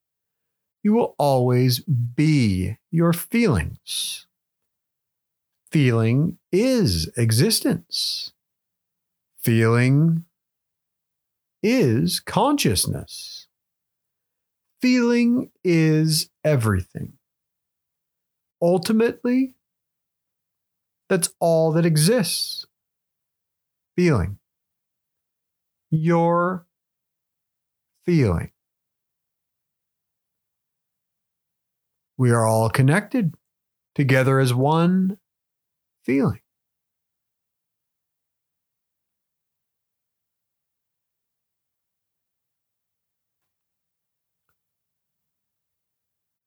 you 0.84 0.92
will 0.92 1.16
always 1.18 1.80
be 1.80 2.76
your 2.92 3.14
feelings. 3.14 4.28
Feeling 5.72 6.38
is 6.52 7.10
existence. 7.16 8.34
Feeling 9.40 10.26
is 11.64 12.20
consciousness. 12.20 13.48
Feeling 14.82 15.52
is 15.64 16.30
everything. 16.44 17.14
Ultimately, 18.62 19.56
that's 21.08 21.30
all 21.40 21.72
that 21.72 21.86
exists. 21.86 22.66
Feeling 23.96 24.40
your 25.92 26.66
feeling. 28.06 28.52
We 32.18 32.32
are 32.32 32.46
all 32.46 32.70
connected 32.70 33.36
together 33.96 34.40
as 34.40 34.54
one 34.54 35.18
feeling. 36.04 36.42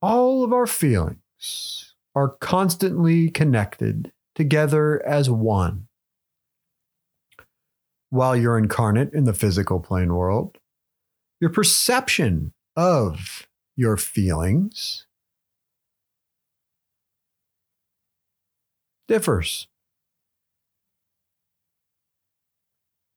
All 0.02 0.42
of 0.42 0.52
our 0.52 0.66
feelings 0.66 1.94
are 2.14 2.28
constantly 2.28 3.30
connected 3.30 4.12
together 4.34 5.00
as 5.06 5.30
one 5.30 5.86
while 8.12 8.36
you're 8.36 8.58
incarnate 8.58 9.10
in 9.14 9.24
the 9.24 9.32
physical 9.32 9.80
plane 9.80 10.12
world, 10.12 10.58
your 11.40 11.48
perception 11.48 12.52
of 12.76 13.48
your 13.74 13.96
feelings 13.96 15.06
differs. 19.08 19.66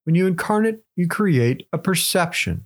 When 0.05 0.15
you 0.15 0.27
incarnate, 0.27 0.79
you 0.95 1.09
create 1.09 1.67
a 1.73 1.77
perception. 1.77 2.65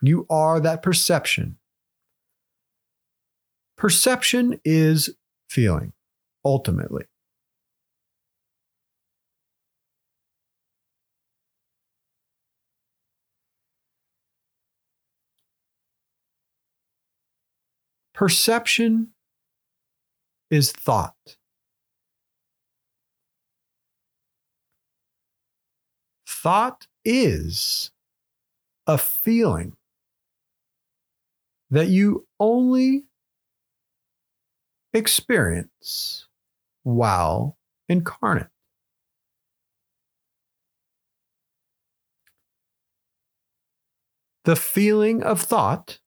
You 0.00 0.26
are 0.30 0.60
that 0.60 0.82
perception. 0.82 1.58
Perception 3.76 4.58
is 4.64 5.10
feeling, 5.50 5.92
ultimately. 6.42 7.09
Perception 18.20 19.14
is 20.50 20.72
thought. 20.72 21.38
Thought 26.28 26.86
is 27.02 27.92
a 28.86 28.98
feeling 28.98 29.74
that 31.70 31.88
you 31.88 32.26
only 32.38 33.06
experience 34.92 36.26
while 36.82 37.56
incarnate. 37.88 38.50
The 44.44 44.56
feeling 44.56 45.22
of 45.22 45.40
thought 45.40 46.00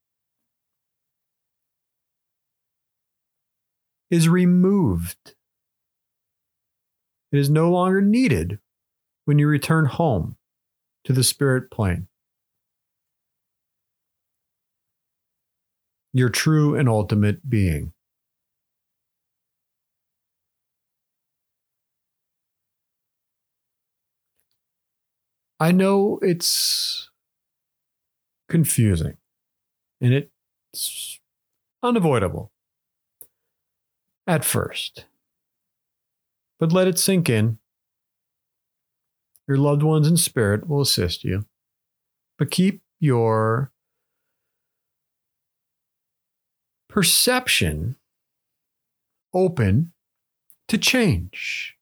is 4.13 4.29
removed. 4.29 5.35
It 7.31 7.39
is 7.39 7.49
no 7.49 7.71
longer 7.71 8.01
needed 8.01 8.59
when 9.25 9.39
you 9.39 9.47
return 9.47 9.85
home 9.85 10.37
to 11.05 11.13
the 11.13 11.23
spirit 11.23 11.71
plane. 11.71 12.07
your 16.13 16.29
true 16.29 16.75
and 16.75 16.87
ultimate 16.87 17.49
being. 17.49 17.91
I 25.59 25.71
know 25.71 26.19
it's 26.21 27.09
confusing 28.49 29.17
and 30.01 30.13
it's 30.13 31.19
unavoidable 31.81 32.51
at 34.27 34.45
first, 34.45 35.05
but 36.59 36.71
let 36.71 36.87
it 36.87 36.97
sink 36.97 37.29
in. 37.29 37.57
Your 39.47 39.57
loved 39.57 39.83
ones 39.83 40.07
in 40.07 40.15
spirit 40.15 40.67
will 40.67 40.81
assist 40.81 41.23
you, 41.23 41.45
but 42.37 42.49
keep 42.49 42.81
your 42.99 43.71
perception 46.87 47.97
open 49.33 49.91
to 50.67 50.77
change. 50.77 51.75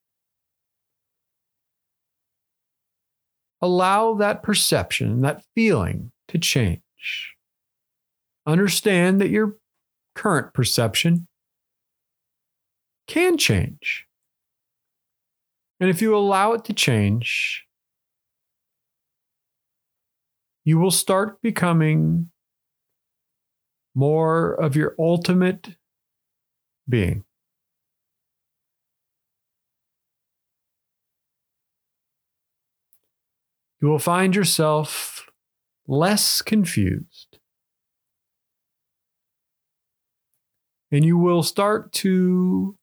Allow 3.60 4.14
that 4.14 4.42
perception, 4.42 5.20
that 5.20 5.44
feeling 5.54 6.10
to 6.26 6.38
change. 6.38 7.36
Understand 8.44 9.20
that 9.20 9.30
your 9.30 9.56
current 10.16 10.52
perception 10.52 11.28
can 13.06 13.36
change. 13.36 14.06
And 15.80 15.90
if 15.90 16.00
you 16.00 16.16
allow 16.16 16.52
it 16.52 16.64
to 16.66 16.72
change, 16.72 17.66
you 20.64 20.78
will 20.78 20.92
start 20.92 21.42
becoming 21.42 22.30
more 23.94 24.54
of 24.54 24.76
your 24.76 24.94
ultimate 24.98 25.76
being. 26.88 27.24
You 33.80 33.88
will 33.88 33.98
find 33.98 34.36
yourself 34.36 35.26
less 35.88 36.40
confused. 36.40 37.38
And 40.92 41.04
you 41.04 41.18
will 41.18 41.42
start 41.42 41.92
to 41.94 42.76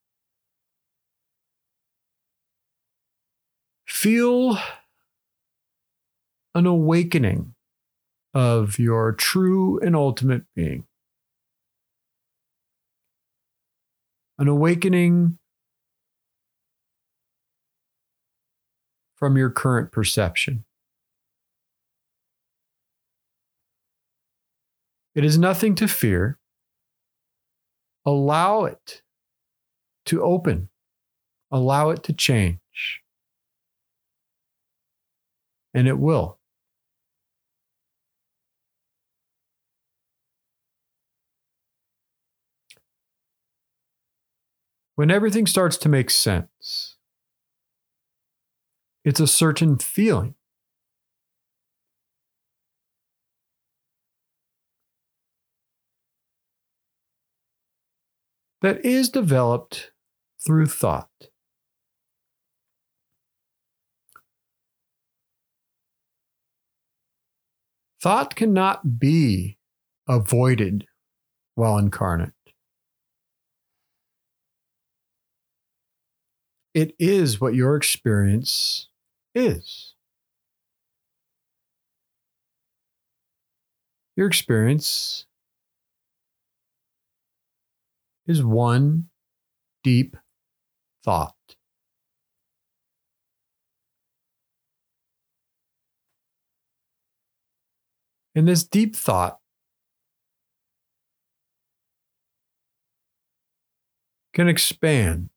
feel 4.00 4.58
an 6.56 6.66
awakening 6.66 7.54
of 8.34 8.80
your 8.80 9.12
true 9.12 9.78
and 9.80 9.94
ultimate 9.94 10.44
being. 10.56 10.86
An 14.38 14.48
awakening 14.48 15.38
from 19.18 19.36
your 19.36 19.50
current 19.50 19.92
perception. 19.92 20.64
It 25.14 25.26
is 25.26 25.38
nothing 25.38 25.76
to 25.76 25.90
fear. 25.90 26.40
Allow 28.06 28.64
it 28.64 29.02
to 30.06 30.24
open, 30.24 30.70
allow 31.52 31.90
it 31.90 32.02
to 32.04 32.14
change. 32.14 32.60
And 35.74 35.88
it 35.88 36.00
will. 36.00 36.40
When 44.96 45.12
everything 45.12 45.48
starts 45.48 45.78
to 45.78 45.88
make 45.88 46.10
sense, 46.10 46.98
it's 49.06 49.22
a 49.22 49.28
certain 49.28 49.78
feeling. 49.78 50.36
That 58.62 58.84
is 58.84 59.08
developed 59.08 59.92
through 60.46 60.66
thought. 60.66 61.29
Thought 68.02 68.36
cannot 68.36 68.98
be 68.98 69.58
avoided 70.08 70.88
while 71.56 71.78
incarnate. 71.78 72.32
It 76.74 76.96
is 76.98 77.42
what 77.42 77.56
your 77.56 77.76
experience 77.76 78.88
is. 79.36 79.96
Your 84.16 84.28
experience 84.28 85.26
is 88.28 88.44
one 88.44 89.10
deep 89.84 90.16
thought. 91.04 91.36
And 98.36 98.48
this 98.48 98.64
deep 98.64 98.96
thought 98.96 99.40
can 104.34 104.48
expand 104.48 105.30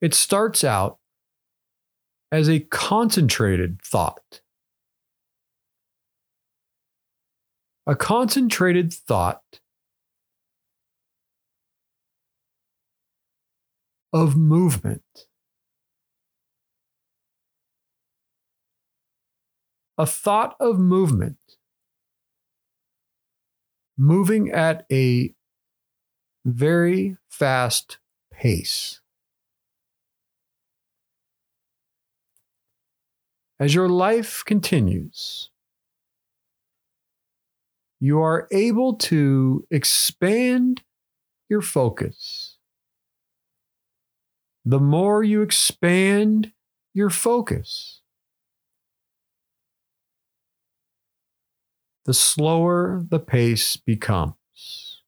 It 0.00 0.14
starts 0.14 0.62
out 0.62 0.98
as 2.30 2.48
a 2.48 2.60
concentrated 2.60 3.82
thought. 3.82 4.42
A 7.86 7.96
concentrated 7.96 8.92
thought 8.92 9.60
of 14.12 14.36
movement. 14.36 15.27
A 19.98 20.06
thought 20.06 20.56
of 20.60 20.78
movement, 20.78 21.36
moving 23.96 24.50
at 24.50 24.86
a 24.90 25.34
very 26.44 27.16
fast 27.28 27.98
pace. 28.32 29.00
as 33.60 33.74
your 33.74 33.88
life 33.88 34.44
continues, 34.44 35.50
you 38.00 38.20
are 38.20 38.46
able 38.52 38.94
to 38.94 39.66
expand 39.70 40.82
your 41.48 41.62
focus. 41.62 42.56
The 44.64 44.78
more 44.78 45.24
you 45.24 45.42
expand 45.42 46.52
your 46.94 47.10
focus, 47.10 47.97
the 52.08 52.14
slower 52.14 53.04
the 53.10 53.18
pace 53.18 53.76
becomes. 53.76 55.02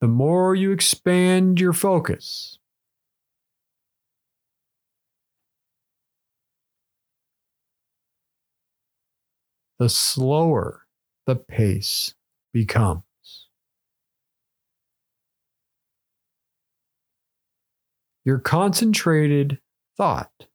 The 0.00 0.08
more 0.08 0.54
you 0.54 0.72
expand 0.72 1.60
your 1.60 1.74
focus, 1.74 2.58
the 9.78 9.90
slower 9.90 10.86
the 11.26 11.36
pace 11.36 12.14
becomes. 12.54 13.02
Your 18.24 18.38
concentrated 18.38 19.58
thought 19.94 20.46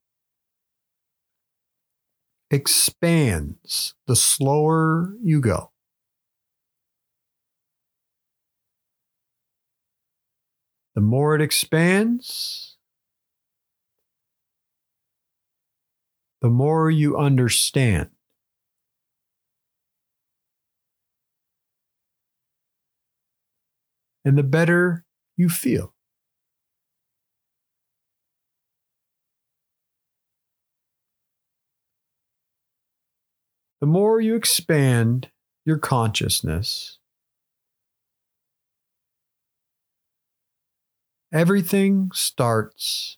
expands 2.51 3.93
the 4.07 4.15
slower 4.15 5.13
you 5.21 5.39
go. 5.41 5.71
The 10.95 11.01
more 11.01 11.35
it 11.35 11.41
expands, 11.41 12.77
the 16.41 16.49
more 16.49 16.89
you 16.89 17.17
understand. 17.17 18.09
and 24.25 24.37
the 24.37 24.43
better 24.43 25.05
you 25.37 25.49
feel. 25.49 25.93
The 33.79 33.87
more 33.87 34.19
you 34.19 34.35
expand 34.35 35.29
your 35.65 35.77
consciousness, 35.77 36.99
everything 41.31 42.11
starts 42.13 43.17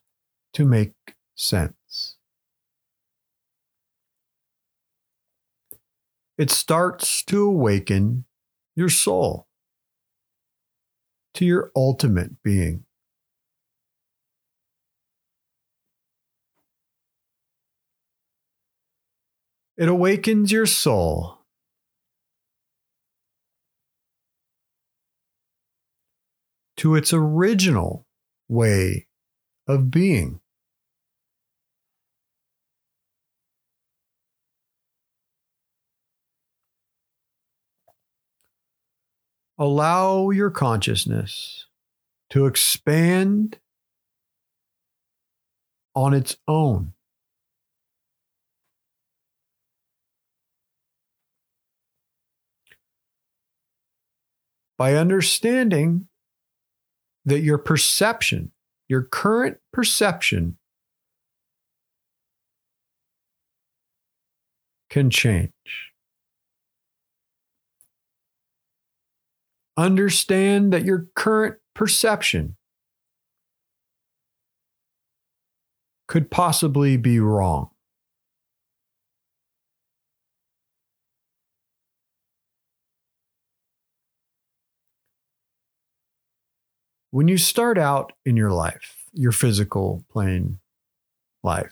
to 0.54 0.65
make 0.65 0.93
sense. 1.36 2.17
It 6.38 6.50
starts 6.50 7.24
to 7.26 7.43
awaken 7.43 8.26
your 8.76 8.89
soul 8.89 9.47
to 11.36 11.45
your 11.45 11.71
ultimate 11.76 12.41
being. 12.43 12.86
It 19.82 19.89
awakens 19.89 20.52
your 20.52 20.67
soul 20.67 21.39
to 26.78 26.94
its 26.94 27.12
original 27.12 28.06
way 28.48 29.08
of 29.67 29.89
being. 29.89 30.39
Allow 39.58 40.30
your 40.30 40.52
consciousness 40.52 41.65
to 42.30 42.46
expand 42.46 43.58
on 45.96 46.13
its 46.13 46.38
own. 46.48 46.94
By 54.82 54.96
understanding 54.96 56.08
that 57.24 57.41
your 57.41 57.60
perception, 57.60 58.50
your 58.88 59.04
current 59.04 59.60
perception, 59.72 60.58
can 64.89 65.12
change. 65.12 65.52
Understand 69.78 70.74
that 70.74 70.84
your 70.84 71.06
current 71.15 71.58
perception 71.76 72.58
could 76.08 76.32
possibly 76.32 76.98
be 76.98 77.20
wrong. 77.20 77.70
When 87.12 87.28
you 87.28 87.38
start 87.38 87.78
out 87.78 88.13
in 88.26 88.38
your 88.38 88.52
life, 88.52 89.06
your 89.13 89.34
physical 89.34 90.06
plane 90.10 90.60
life, 91.43 91.71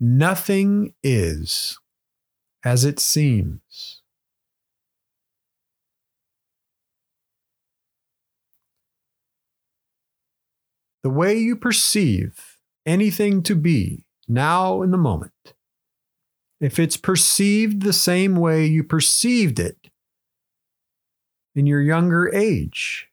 nothing 0.00 0.94
is 1.02 1.78
as 2.64 2.84
it 2.84 2.98
seems. 2.98 4.02
The 11.02 11.10
way 11.10 11.38
you 11.38 11.54
perceive 11.54 12.58
anything 12.84 13.42
to 13.44 13.54
be 13.54 14.06
now 14.26 14.82
in 14.82 14.90
the 14.90 14.96
moment 14.96 15.54
if 16.60 16.78
it's 16.78 16.96
perceived 16.96 17.82
the 17.82 17.92
same 17.92 18.36
way 18.36 18.64
you 18.64 18.82
perceived 18.82 19.58
it 19.58 19.90
in 21.54 21.66
your 21.66 21.82
younger 21.82 22.32
age, 22.34 23.08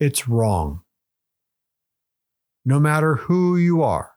it's 0.00 0.28
wrong. 0.28 0.82
No 2.64 2.78
matter 2.78 3.16
who 3.16 3.56
you 3.56 3.82
are. 3.82 4.12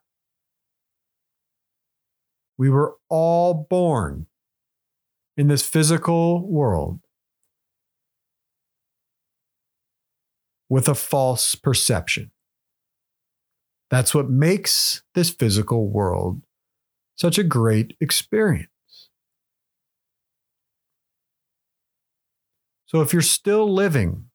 We 2.57 2.69
were 2.69 2.95
all 3.09 3.65
born 3.69 4.27
in 5.35 5.47
this 5.47 5.67
physical 5.67 6.47
world 6.47 7.01
with 10.69 10.87
a 10.87 10.95
false 10.95 11.55
perception. 11.55 12.31
That's 13.89 14.15
what 14.15 14.29
makes 14.29 15.03
this 15.13 15.29
physical 15.29 15.89
world 15.89 16.44
such 17.15 17.37
a 17.37 17.43
great 17.43 17.95
experience. 17.99 18.69
So 22.85 23.01
if 23.01 23.13
you're 23.13 23.21
still 23.21 23.73
living 23.73 24.25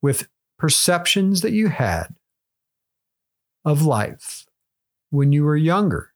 with 0.00 0.28
perceptions 0.58 1.40
that 1.42 1.52
you 1.52 1.68
had 1.68 2.14
of 3.64 3.82
life 3.82 4.46
when 5.10 5.32
you 5.32 5.44
were 5.44 5.56
younger, 5.56 6.12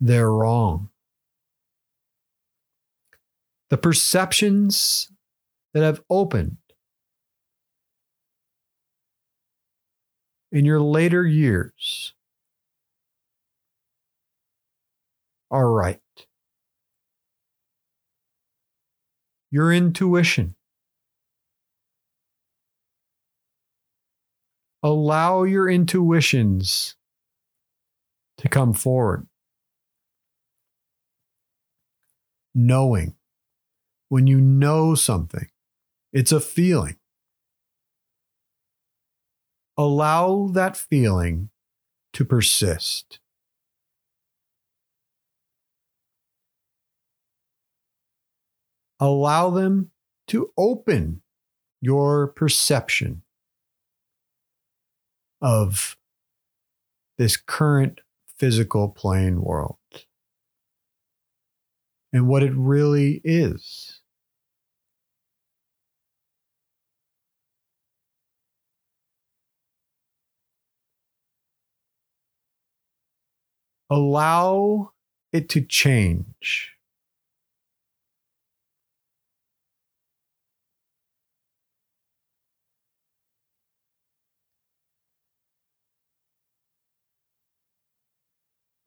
they're 0.00 0.30
wrong. 0.30 0.90
The 3.70 3.78
perceptions 3.78 5.10
that 5.72 5.82
have 5.82 6.02
opened 6.10 6.58
in 10.50 10.66
your 10.66 10.80
later 10.80 11.26
years 11.26 12.12
are 15.52 15.70
right. 15.70 16.00
Your 19.50 19.72
intuition. 19.72 20.56
Allow 24.82 25.44
your 25.44 25.68
intuitions 25.70 26.96
to 28.38 28.48
come 28.48 28.72
forward. 28.72 29.26
Knowing. 32.54 33.14
When 34.08 34.26
you 34.26 34.40
know 34.40 34.94
something, 34.94 35.48
it's 36.12 36.32
a 36.32 36.40
feeling. 36.40 36.96
Allow 39.78 40.48
that 40.52 40.76
feeling 40.76 41.50
to 42.12 42.24
persist. 42.24 43.21
Allow 49.02 49.50
them 49.50 49.90
to 50.28 50.52
open 50.56 51.20
your 51.80 52.28
perception 52.28 53.22
of 55.40 55.96
this 57.18 57.36
current 57.36 58.00
physical 58.36 58.88
plane 58.88 59.42
world 59.42 59.76
and 62.12 62.28
what 62.28 62.44
it 62.44 62.52
really 62.54 63.20
is. 63.24 64.00
Allow 73.90 74.92
it 75.32 75.48
to 75.50 75.60
change. 75.60 76.76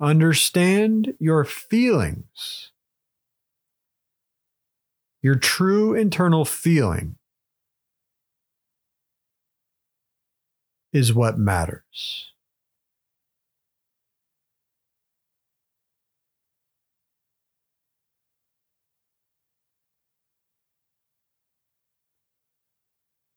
Understand 0.02 1.14
your 1.20 1.46
feelings. 1.46 2.72
Your 5.22 5.36
true 5.36 5.96
internal 5.96 6.44
feeling 6.44 7.16
is 10.92 11.14
what 11.14 11.38
matters. 11.38 12.32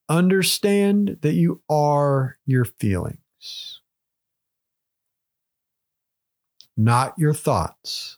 Understand 0.08 1.18
that 1.20 1.34
you 1.34 1.62
are 1.68 2.38
your 2.46 2.64
feelings 2.64 3.80
not 6.78 7.12
your 7.18 7.34
thoughts. 7.34 8.16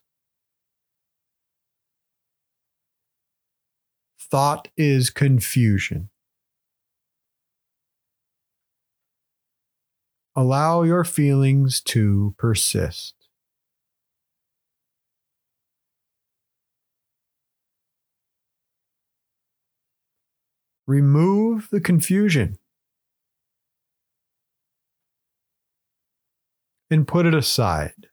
Thought 4.30 4.68
is 4.76 5.10
confusion. 5.10 6.10
allow 10.36 10.82
your 10.82 11.04
feelings 11.04 11.80
to 11.80 12.34
persist. 12.38 13.14
Remove 20.86 21.68
the 21.70 21.80
confusion 21.80 22.58
and 26.90 27.06
put 27.06 27.26
it 27.26 27.34
aside. 27.34 28.09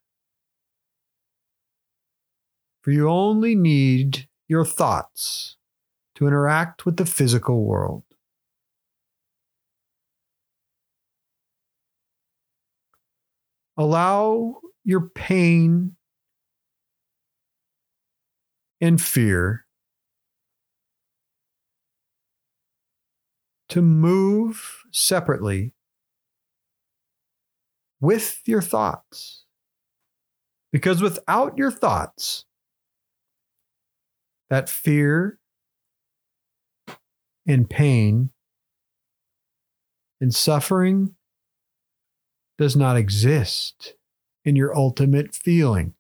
For 2.87 2.91
you 2.91 3.09
only 3.09 3.53
need 3.53 4.29
your 4.47 4.63
thoughts 4.63 5.57
to 6.15 6.25
interact 6.25 6.85
with 6.85 6.95
the 6.95 7.05
physical 7.05 7.65
world. 7.65 8.03
Allow 13.75 14.61
your 14.85 15.09
pain 15.09 15.97
and 18.79 19.01
fear 19.01 19.65
to 23.67 23.81
move 23.81 24.83
separately 24.93 25.73
with 27.99 28.39
your 28.45 28.61
thoughts. 28.61 29.43
Because 30.71 31.01
without 31.01 31.57
your 31.57 31.71
thoughts, 31.71 32.45
that 34.49 34.69
fear 34.69 35.39
and 37.45 37.69
pain 37.69 38.29
and 40.19 40.33
suffering 40.33 41.15
does 42.57 42.75
not 42.75 42.97
exist 42.97 43.93
in 44.43 44.55
your 44.55 44.75
ultimate 44.75 45.35
feelings. 45.35 45.93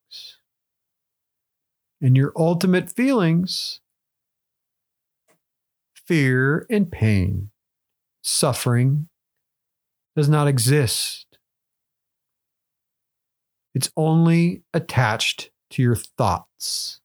In 1.99 2.15
your 2.15 2.31
ultimate 2.35 2.89
feelings, 2.89 3.79
fear 5.93 6.65
and 6.69 6.91
pain, 6.91 7.49
suffering 8.21 9.09
does 10.15 10.29
not 10.29 10.47
exist. 10.47 11.37
It's 13.73 13.91
only 13.95 14.63
attached 14.73 15.51
to 15.71 15.81
your 15.81 15.95
thoughts, 15.95 17.01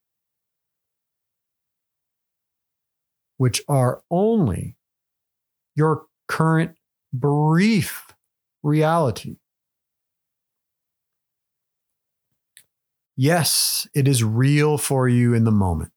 which 3.43 3.61
are 3.67 4.05
only 4.09 4.77
your 5.75 6.07
current 6.29 6.77
brief 7.13 8.15
reality. 8.63 9.35
Yes, 13.17 13.89
it 13.97 14.07
is 14.07 14.23
real 14.23 14.79
for 14.79 15.09
you 15.09 15.35
in 15.35 15.43
the 15.43 15.51
moment, 15.51 15.91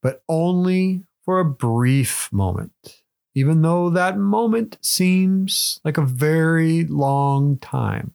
but 0.00 0.22
only 0.28 1.02
for 1.24 1.40
a 1.40 1.44
brief 1.44 2.32
moment, 2.32 3.02
even 3.34 3.62
though 3.62 3.90
that 3.90 4.16
moment 4.16 4.78
seems 4.80 5.80
like 5.84 5.98
a 5.98 6.06
very 6.06 6.84
long 6.84 7.58
time. 7.58 8.14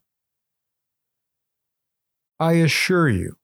I 2.40 2.54
assure 2.54 3.10
you, 3.10 3.36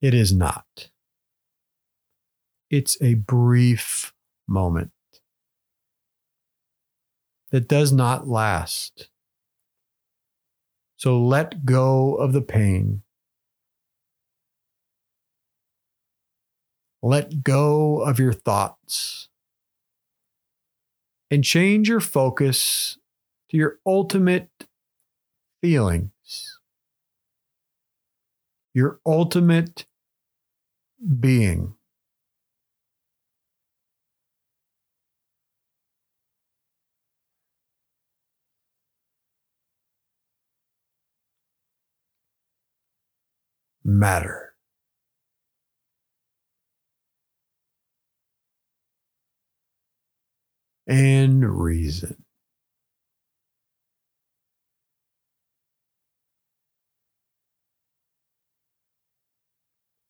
it 0.00 0.14
is 0.14 0.32
not. 0.32 0.88
It's 2.68 3.00
a 3.00 3.14
brief 3.14 4.12
moment 4.48 4.90
that 7.50 7.68
does 7.68 7.92
not 7.92 8.26
last. 8.26 9.08
So 10.96 11.22
let 11.22 11.64
go 11.64 12.16
of 12.16 12.32
the 12.32 12.42
pain. 12.42 13.02
Let 17.02 17.44
go 17.44 18.00
of 18.00 18.18
your 18.18 18.32
thoughts 18.32 19.28
and 21.30 21.44
change 21.44 21.88
your 21.88 22.00
focus 22.00 22.98
to 23.50 23.56
your 23.56 23.78
ultimate 23.86 24.50
feelings, 25.62 26.58
your 28.74 28.98
ultimate 29.06 29.86
being. 31.20 31.75
Matter. 43.86 44.52
And 50.88 51.44
reason. 51.58 52.24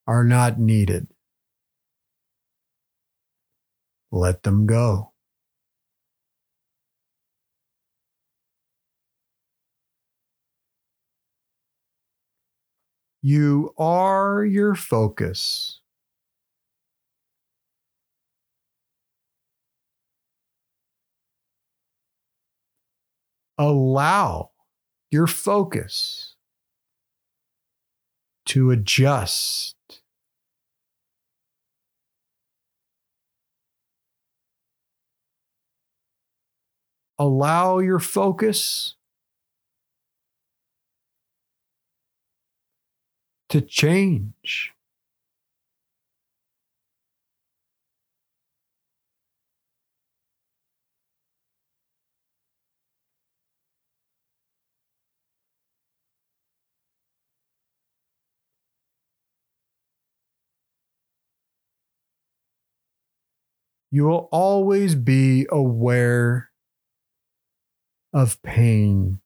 Are 0.07 0.25
not 0.25 0.59
needed. 0.59 1.09
Let 4.13 4.43
them 4.45 4.67
go. 4.67 5.13
You 13.29 13.75
are 13.77 14.45
your 14.45 14.77
focus. 14.77 15.81
Allow 23.59 24.53
your 25.11 25.27
focus 25.27 26.37
to 28.45 28.71
adjust. 28.71 29.75
Allow 37.19 37.81
your 37.81 37.99
focus 37.99 38.96
to 43.57 43.63
change. 43.63 44.73
You 63.91 64.05
will 64.05 64.29
always 64.31 64.95
be 64.95 65.47
aware 65.51 66.51
of 68.13 68.43
pain 68.43 69.21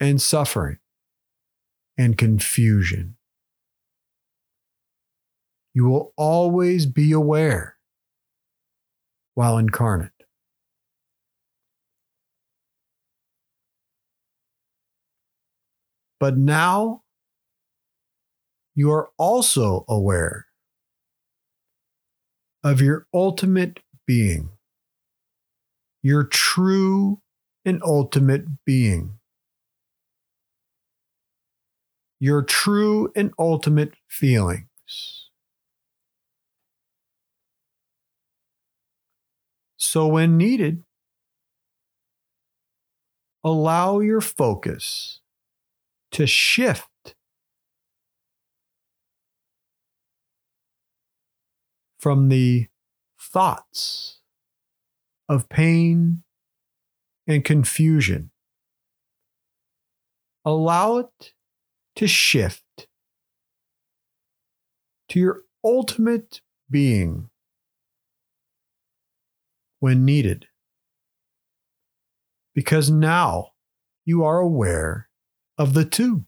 and 0.00 0.20
suffering 0.20 0.78
and 1.96 2.18
confusion 2.18 3.16
you 5.74 5.88
will 5.88 6.12
always 6.16 6.86
be 6.86 7.10
aware 7.12 7.76
while 9.34 9.58
incarnate. 9.58 10.12
But 16.20 16.38
now 16.38 17.02
you 18.74 18.90
are 18.92 19.10
also 19.18 19.84
aware 19.88 20.46
of 22.62 22.80
your 22.80 23.06
ultimate 23.12 23.80
being, 24.06 24.50
your 26.02 26.24
true 26.24 27.20
and 27.64 27.82
ultimate 27.82 28.64
being, 28.64 29.18
your 32.20 32.42
true 32.42 33.12
and 33.14 33.32
ultimate 33.38 33.94
feelings. 34.08 35.23
So, 39.86 40.08
when 40.08 40.38
needed, 40.38 40.82
allow 43.44 44.00
your 44.00 44.22
focus 44.22 45.20
to 46.12 46.26
shift 46.26 47.14
from 52.00 52.30
the 52.30 52.68
thoughts 53.20 54.20
of 55.28 55.50
pain 55.50 56.22
and 57.26 57.44
confusion. 57.44 58.30
Allow 60.46 60.96
it 60.96 61.34
to 61.96 62.08
shift 62.08 62.88
to 65.10 65.20
your 65.20 65.42
ultimate 65.62 66.40
being 66.70 67.28
when 69.84 70.02
needed. 70.02 70.46
Because 72.54 72.90
now 72.90 73.48
you 74.06 74.24
are 74.24 74.38
aware 74.38 75.10
of 75.58 75.74
the 75.74 75.84
two. 75.84 76.24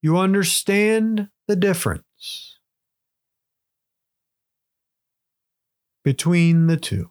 You 0.00 0.16
understand 0.16 1.28
the 1.46 1.56
difference 1.56 2.56
between 6.04 6.68
the 6.68 6.78
two. 6.78 7.10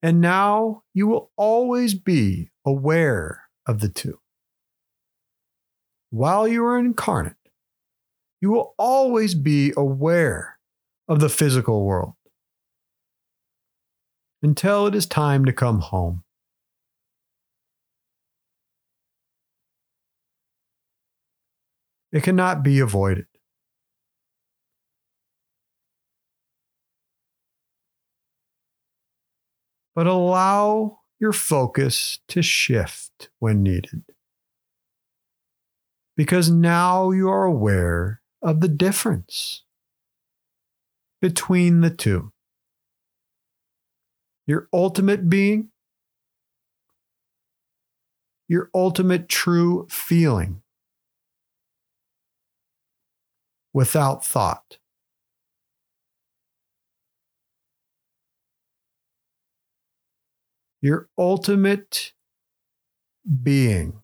And 0.00 0.20
now 0.20 0.84
you 0.92 1.08
will 1.08 1.32
always 1.36 1.94
be 1.94 2.52
aware 2.64 3.46
of 3.66 3.80
the 3.80 3.88
two. 3.88 4.20
While 6.14 6.46
you 6.46 6.64
are 6.64 6.78
incarnate, 6.78 7.34
you 8.40 8.52
will 8.52 8.76
always 8.78 9.34
be 9.34 9.72
aware 9.76 10.60
of 11.08 11.18
the 11.18 11.28
physical 11.28 11.84
world 11.84 12.14
until 14.40 14.86
it 14.86 14.94
is 14.94 15.06
time 15.06 15.44
to 15.46 15.52
come 15.52 15.80
home. 15.80 16.22
It 22.12 22.22
cannot 22.22 22.62
be 22.62 22.78
avoided. 22.78 23.26
But 29.96 30.06
allow 30.06 31.00
your 31.18 31.32
focus 31.32 32.20
to 32.28 32.40
shift 32.40 33.30
when 33.40 33.64
needed. 33.64 34.04
Because 36.16 36.50
now 36.50 37.10
you 37.10 37.28
are 37.28 37.44
aware 37.44 38.20
of 38.40 38.60
the 38.60 38.68
difference 38.68 39.64
between 41.20 41.80
the 41.80 41.90
two. 41.90 42.32
Your 44.46 44.68
ultimate 44.72 45.28
being, 45.28 45.70
your 48.46 48.70
ultimate 48.74 49.28
true 49.28 49.86
feeling 49.90 50.60
without 53.72 54.24
thought. 54.24 54.78
Your 60.80 61.08
ultimate 61.18 62.12
being, 63.42 64.03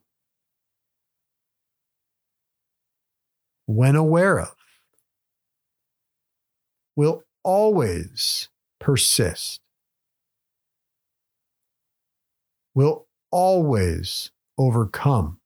when 3.71 3.95
aware 3.95 4.39
of, 4.39 4.55
will 6.95 7.23
always 7.43 8.49
persist, 8.79 9.61
will 12.75 13.07
always 13.31 14.31
overcome. 14.57 15.41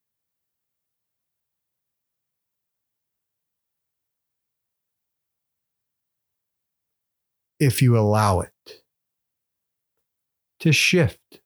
if 7.58 7.80
you 7.80 7.96
allow 7.96 8.40
it 8.40 8.82
to 10.60 10.72
shift. 10.72 11.40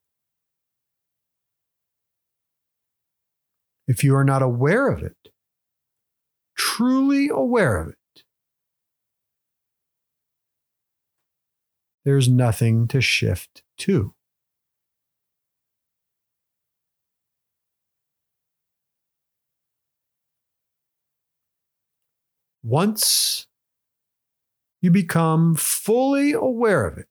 If 3.86 4.04
you 4.04 4.14
are 4.14 4.24
not 4.24 4.42
aware 4.42 4.88
of 4.88 5.02
it, 5.02 5.29
truly 6.76 7.28
aware 7.28 7.76
of 7.76 7.88
it, 7.88 8.22
there's 12.04 12.28
nothing 12.28 12.86
to 12.88 13.00
shift 13.00 13.62
to. 13.78 14.14
Once 22.62 23.46
you 24.80 24.90
become 24.90 25.54
fully 25.54 26.32
aware 26.32 26.86
of 26.86 26.98
it. 26.98 27.06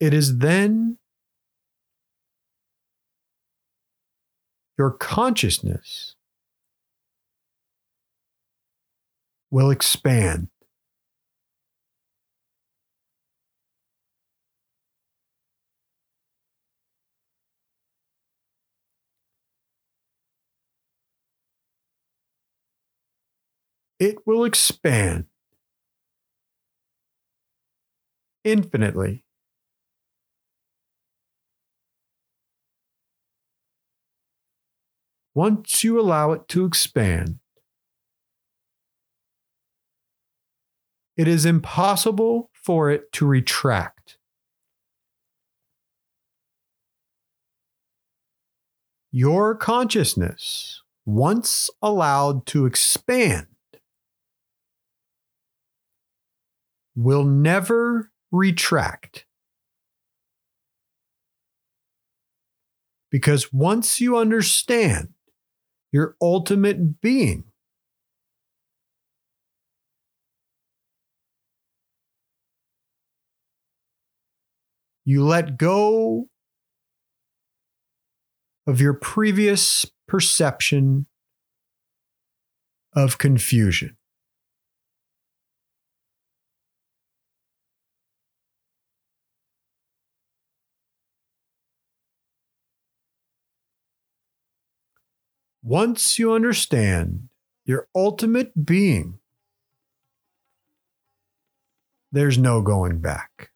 It 0.00 0.12
is 0.12 0.38
then 0.38 0.98
your 4.78 4.90
consciousness 4.90 6.14
will 9.50 9.70
expand. 9.70 10.48
it 24.04 24.26
will 24.26 24.44
expand 24.44 25.24
infinitely. 28.44 29.24
Once 35.34 35.82
you 35.82 36.00
allow 36.00 36.30
it 36.30 36.46
to 36.46 36.64
expand, 36.64 37.40
it 41.16 41.26
is 41.26 41.44
impossible 41.44 42.50
for 42.52 42.90
it 42.90 43.10
to 43.12 43.26
retract. 43.26 44.16
Your 49.10 49.54
consciousness, 49.54 50.82
once 51.04 51.70
allowed 51.82 52.46
to 52.46 52.66
expand, 52.66 53.46
will 56.96 57.24
never 57.24 58.10
retract. 58.30 59.24
Because 63.10 63.52
once 63.52 64.00
you 64.00 64.16
understand 64.16 65.13
your 65.94 66.16
ultimate 66.20 67.00
being, 67.00 67.44
you 75.04 75.24
let 75.24 75.56
go 75.56 76.26
of 78.66 78.80
your 78.80 78.94
previous 78.94 79.86
perception 80.08 81.06
of 82.96 83.18
confusion. 83.18 83.96
Once 95.74 96.20
you 96.20 96.32
understand 96.32 97.28
your 97.64 97.88
ultimate 97.96 98.64
being, 98.64 99.18
there's 102.12 102.38
no 102.38 102.62
going 102.62 103.00
back. 103.00 103.50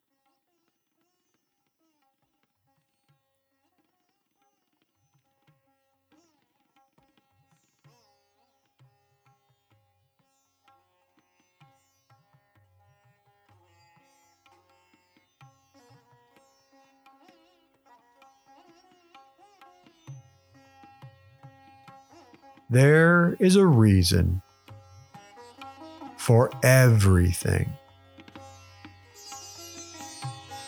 There 22.71 23.35
is 23.41 23.57
a 23.57 23.67
reason 23.67 24.43
for 26.19 26.51
everything 26.63 27.71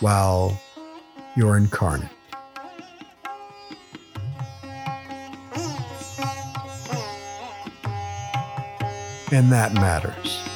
while 0.01 0.59
you're 1.37 1.59
incarnate. 1.59 2.09
And 9.31 9.53
that 9.53 9.75
matters. 9.75 10.50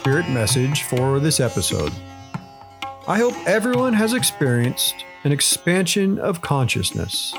Spirit 0.00 0.30
message 0.30 0.84
for 0.84 1.20
this 1.20 1.40
episode. 1.40 1.92
I 3.06 3.18
hope 3.18 3.34
everyone 3.46 3.92
has 3.92 4.14
experienced 4.14 5.04
an 5.24 5.30
expansion 5.30 6.18
of 6.18 6.40
consciousness. 6.40 7.34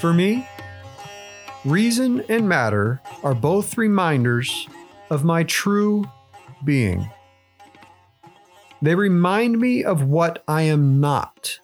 For 0.00 0.14
me, 0.14 0.48
reason 1.66 2.24
and 2.30 2.48
matter 2.48 3.02
are 3.22 3.34
both 3.34 3.76
reminders 3.76 4.66
of 5.10 5.22
my 5.22 5.42
true 5.42 6.06
being. 6.64 7.10
They 8.80 8.94
remind 8.94 9.60
me 9.60 9.84
of 9.84 10.02
what 10.02 10.42
I 10.48 10.62
am 10.62 10.98
not. 10.98 11.58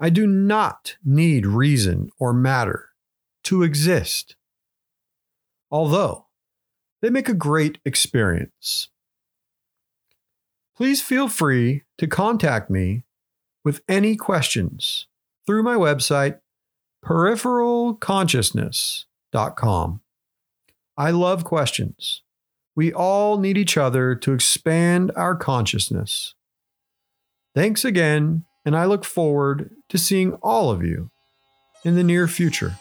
I 0.00 0.10
do 0.10 0.26
not 0.26 0.96
need 1.04 1.46
reason 1.46 2.10
or 2.18 2.32
matter 2.32 2.88
to 3.44 3.62
exist 3.62 4.34
although 5.74 6.23
they 7.04 7.10
make 7.10 7.28
a 7.28 7.34
great 7.34 7.78
experience. 7.84 8.88
Please 10.74 11.02
feel 11.02 11.28
free 11.28 11.82
to 11.98 12.06
contact 12.06 12.70
me 12.70 13.04
with 13.62 13.82
any 13.86 14.16
questions 14.16 15.06
through 15.46 15.62
my 15.62 15.74
website, 15.74 16.38
peripheralconsciousness.com. 17.04 20.00
I 20.96 21.10
love 21.10 21.44
questions. 21.44 22.22
We 22.74 22.90
all 22.90 23.38
need 23.38 23.58
each 23.58 23.76
other 23.76 24.14
to 24.14 24.32
expand 24.32 25.12
our 25.14 25.36
consciousness. 25.36 26.34
Thanks 27.54 27.84
again, 27.84 28.46
and 28.64 28.74
I 28.74 28.86
look 28.86 29.04
forward 29.04 29.72
to 29.90 29.98
seeing 29.98 30.32
all 30.42 30.70
of 30.70 30.82
you 30.82 31.10
in 31.84 31.96
the 31.96 32.02
near 32.02 32.26
future. 32.26 32.78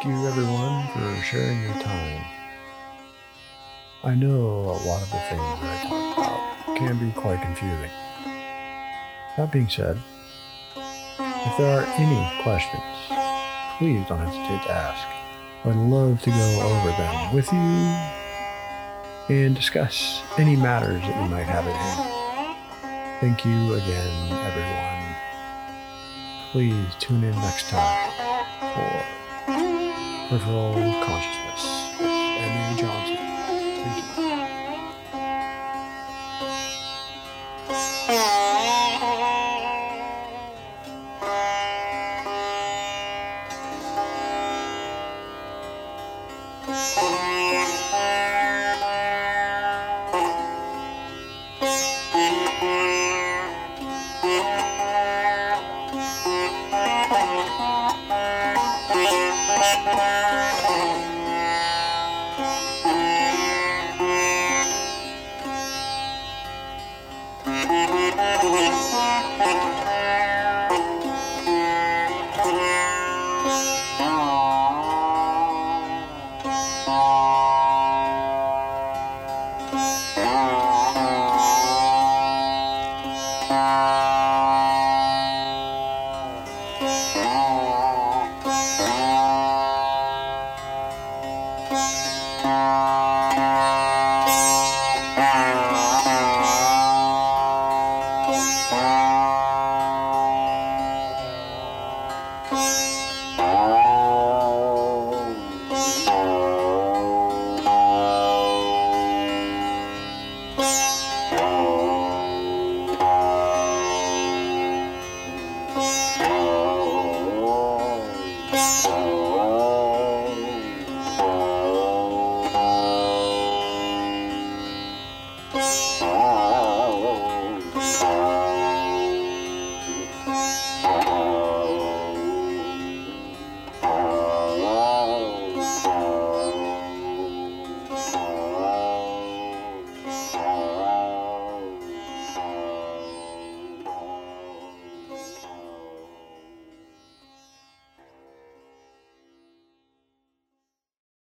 Thank 0.00 0.14
you, 0.14 0.26
everyone, 0.28 0.88
for 0.94 1.22
sharing 1.22 1.60
your 1.60 1.74
time. 1.74 2.24
I 4.02 4.14
know 4.14 4.30
a 4.30 4.80
lot 4.88 5.02
of 5.02 5.10
the 5.10 5.20
things 5.28 5.42
that 5.60 5.84
I 5.84 5.88
talk 5.88 6.16
about 6.16 6.78
can 6.78 6.98
be 6.98 7.12
quite 7.12 7.42
confusing. 7.42 7.90
That 9.36 9.52
being 9.52 9.68
said, 9.68 9.98
if 10.74 11.58
there 11.58 11.78
are 11.78 11.84
any 11.98 12.42
questions, 12.42 12.82
please 13.76 14.08
don't 14.08 14.20
hesitate 14.20 14.62
to 14.62 14.72
ask. 14.72 15.06
I'd 15.66 15.76
love 15.76 16.22
to 16.22 16.30
go 16.30 16.60
over 16.62 16.96
them 16.96 17.34
with 17.34 17.52
you 17.52 17.58
and 19.36 19.54
discuss 19.54 20.22
any 20.38 20.56
matters 20.56 21.02
that 21.02 21.22
you 21.22 21.28
might 21.28 21.44
have 21.44 21.66
at 21.66 21.76
hand. 21.76 23.20
Thank 23.20 23.44
you 23.44 23.74
again, 23.74 24.32
everyone. 24.48 25.14
Please 26.52 26.94
tune 27.00 27.22
in 27.22 27.34
next 27.34 27.68
time 27.68 28.40
for 28.72 29.19
peripheral 30.30 30.74
consciousness, 31.02 32.00
And 32.00 32.54
Mary 32.54 32.76
Johnson. 32.80 33.09
Thank 67.42 67.70
you. 69.94 69.99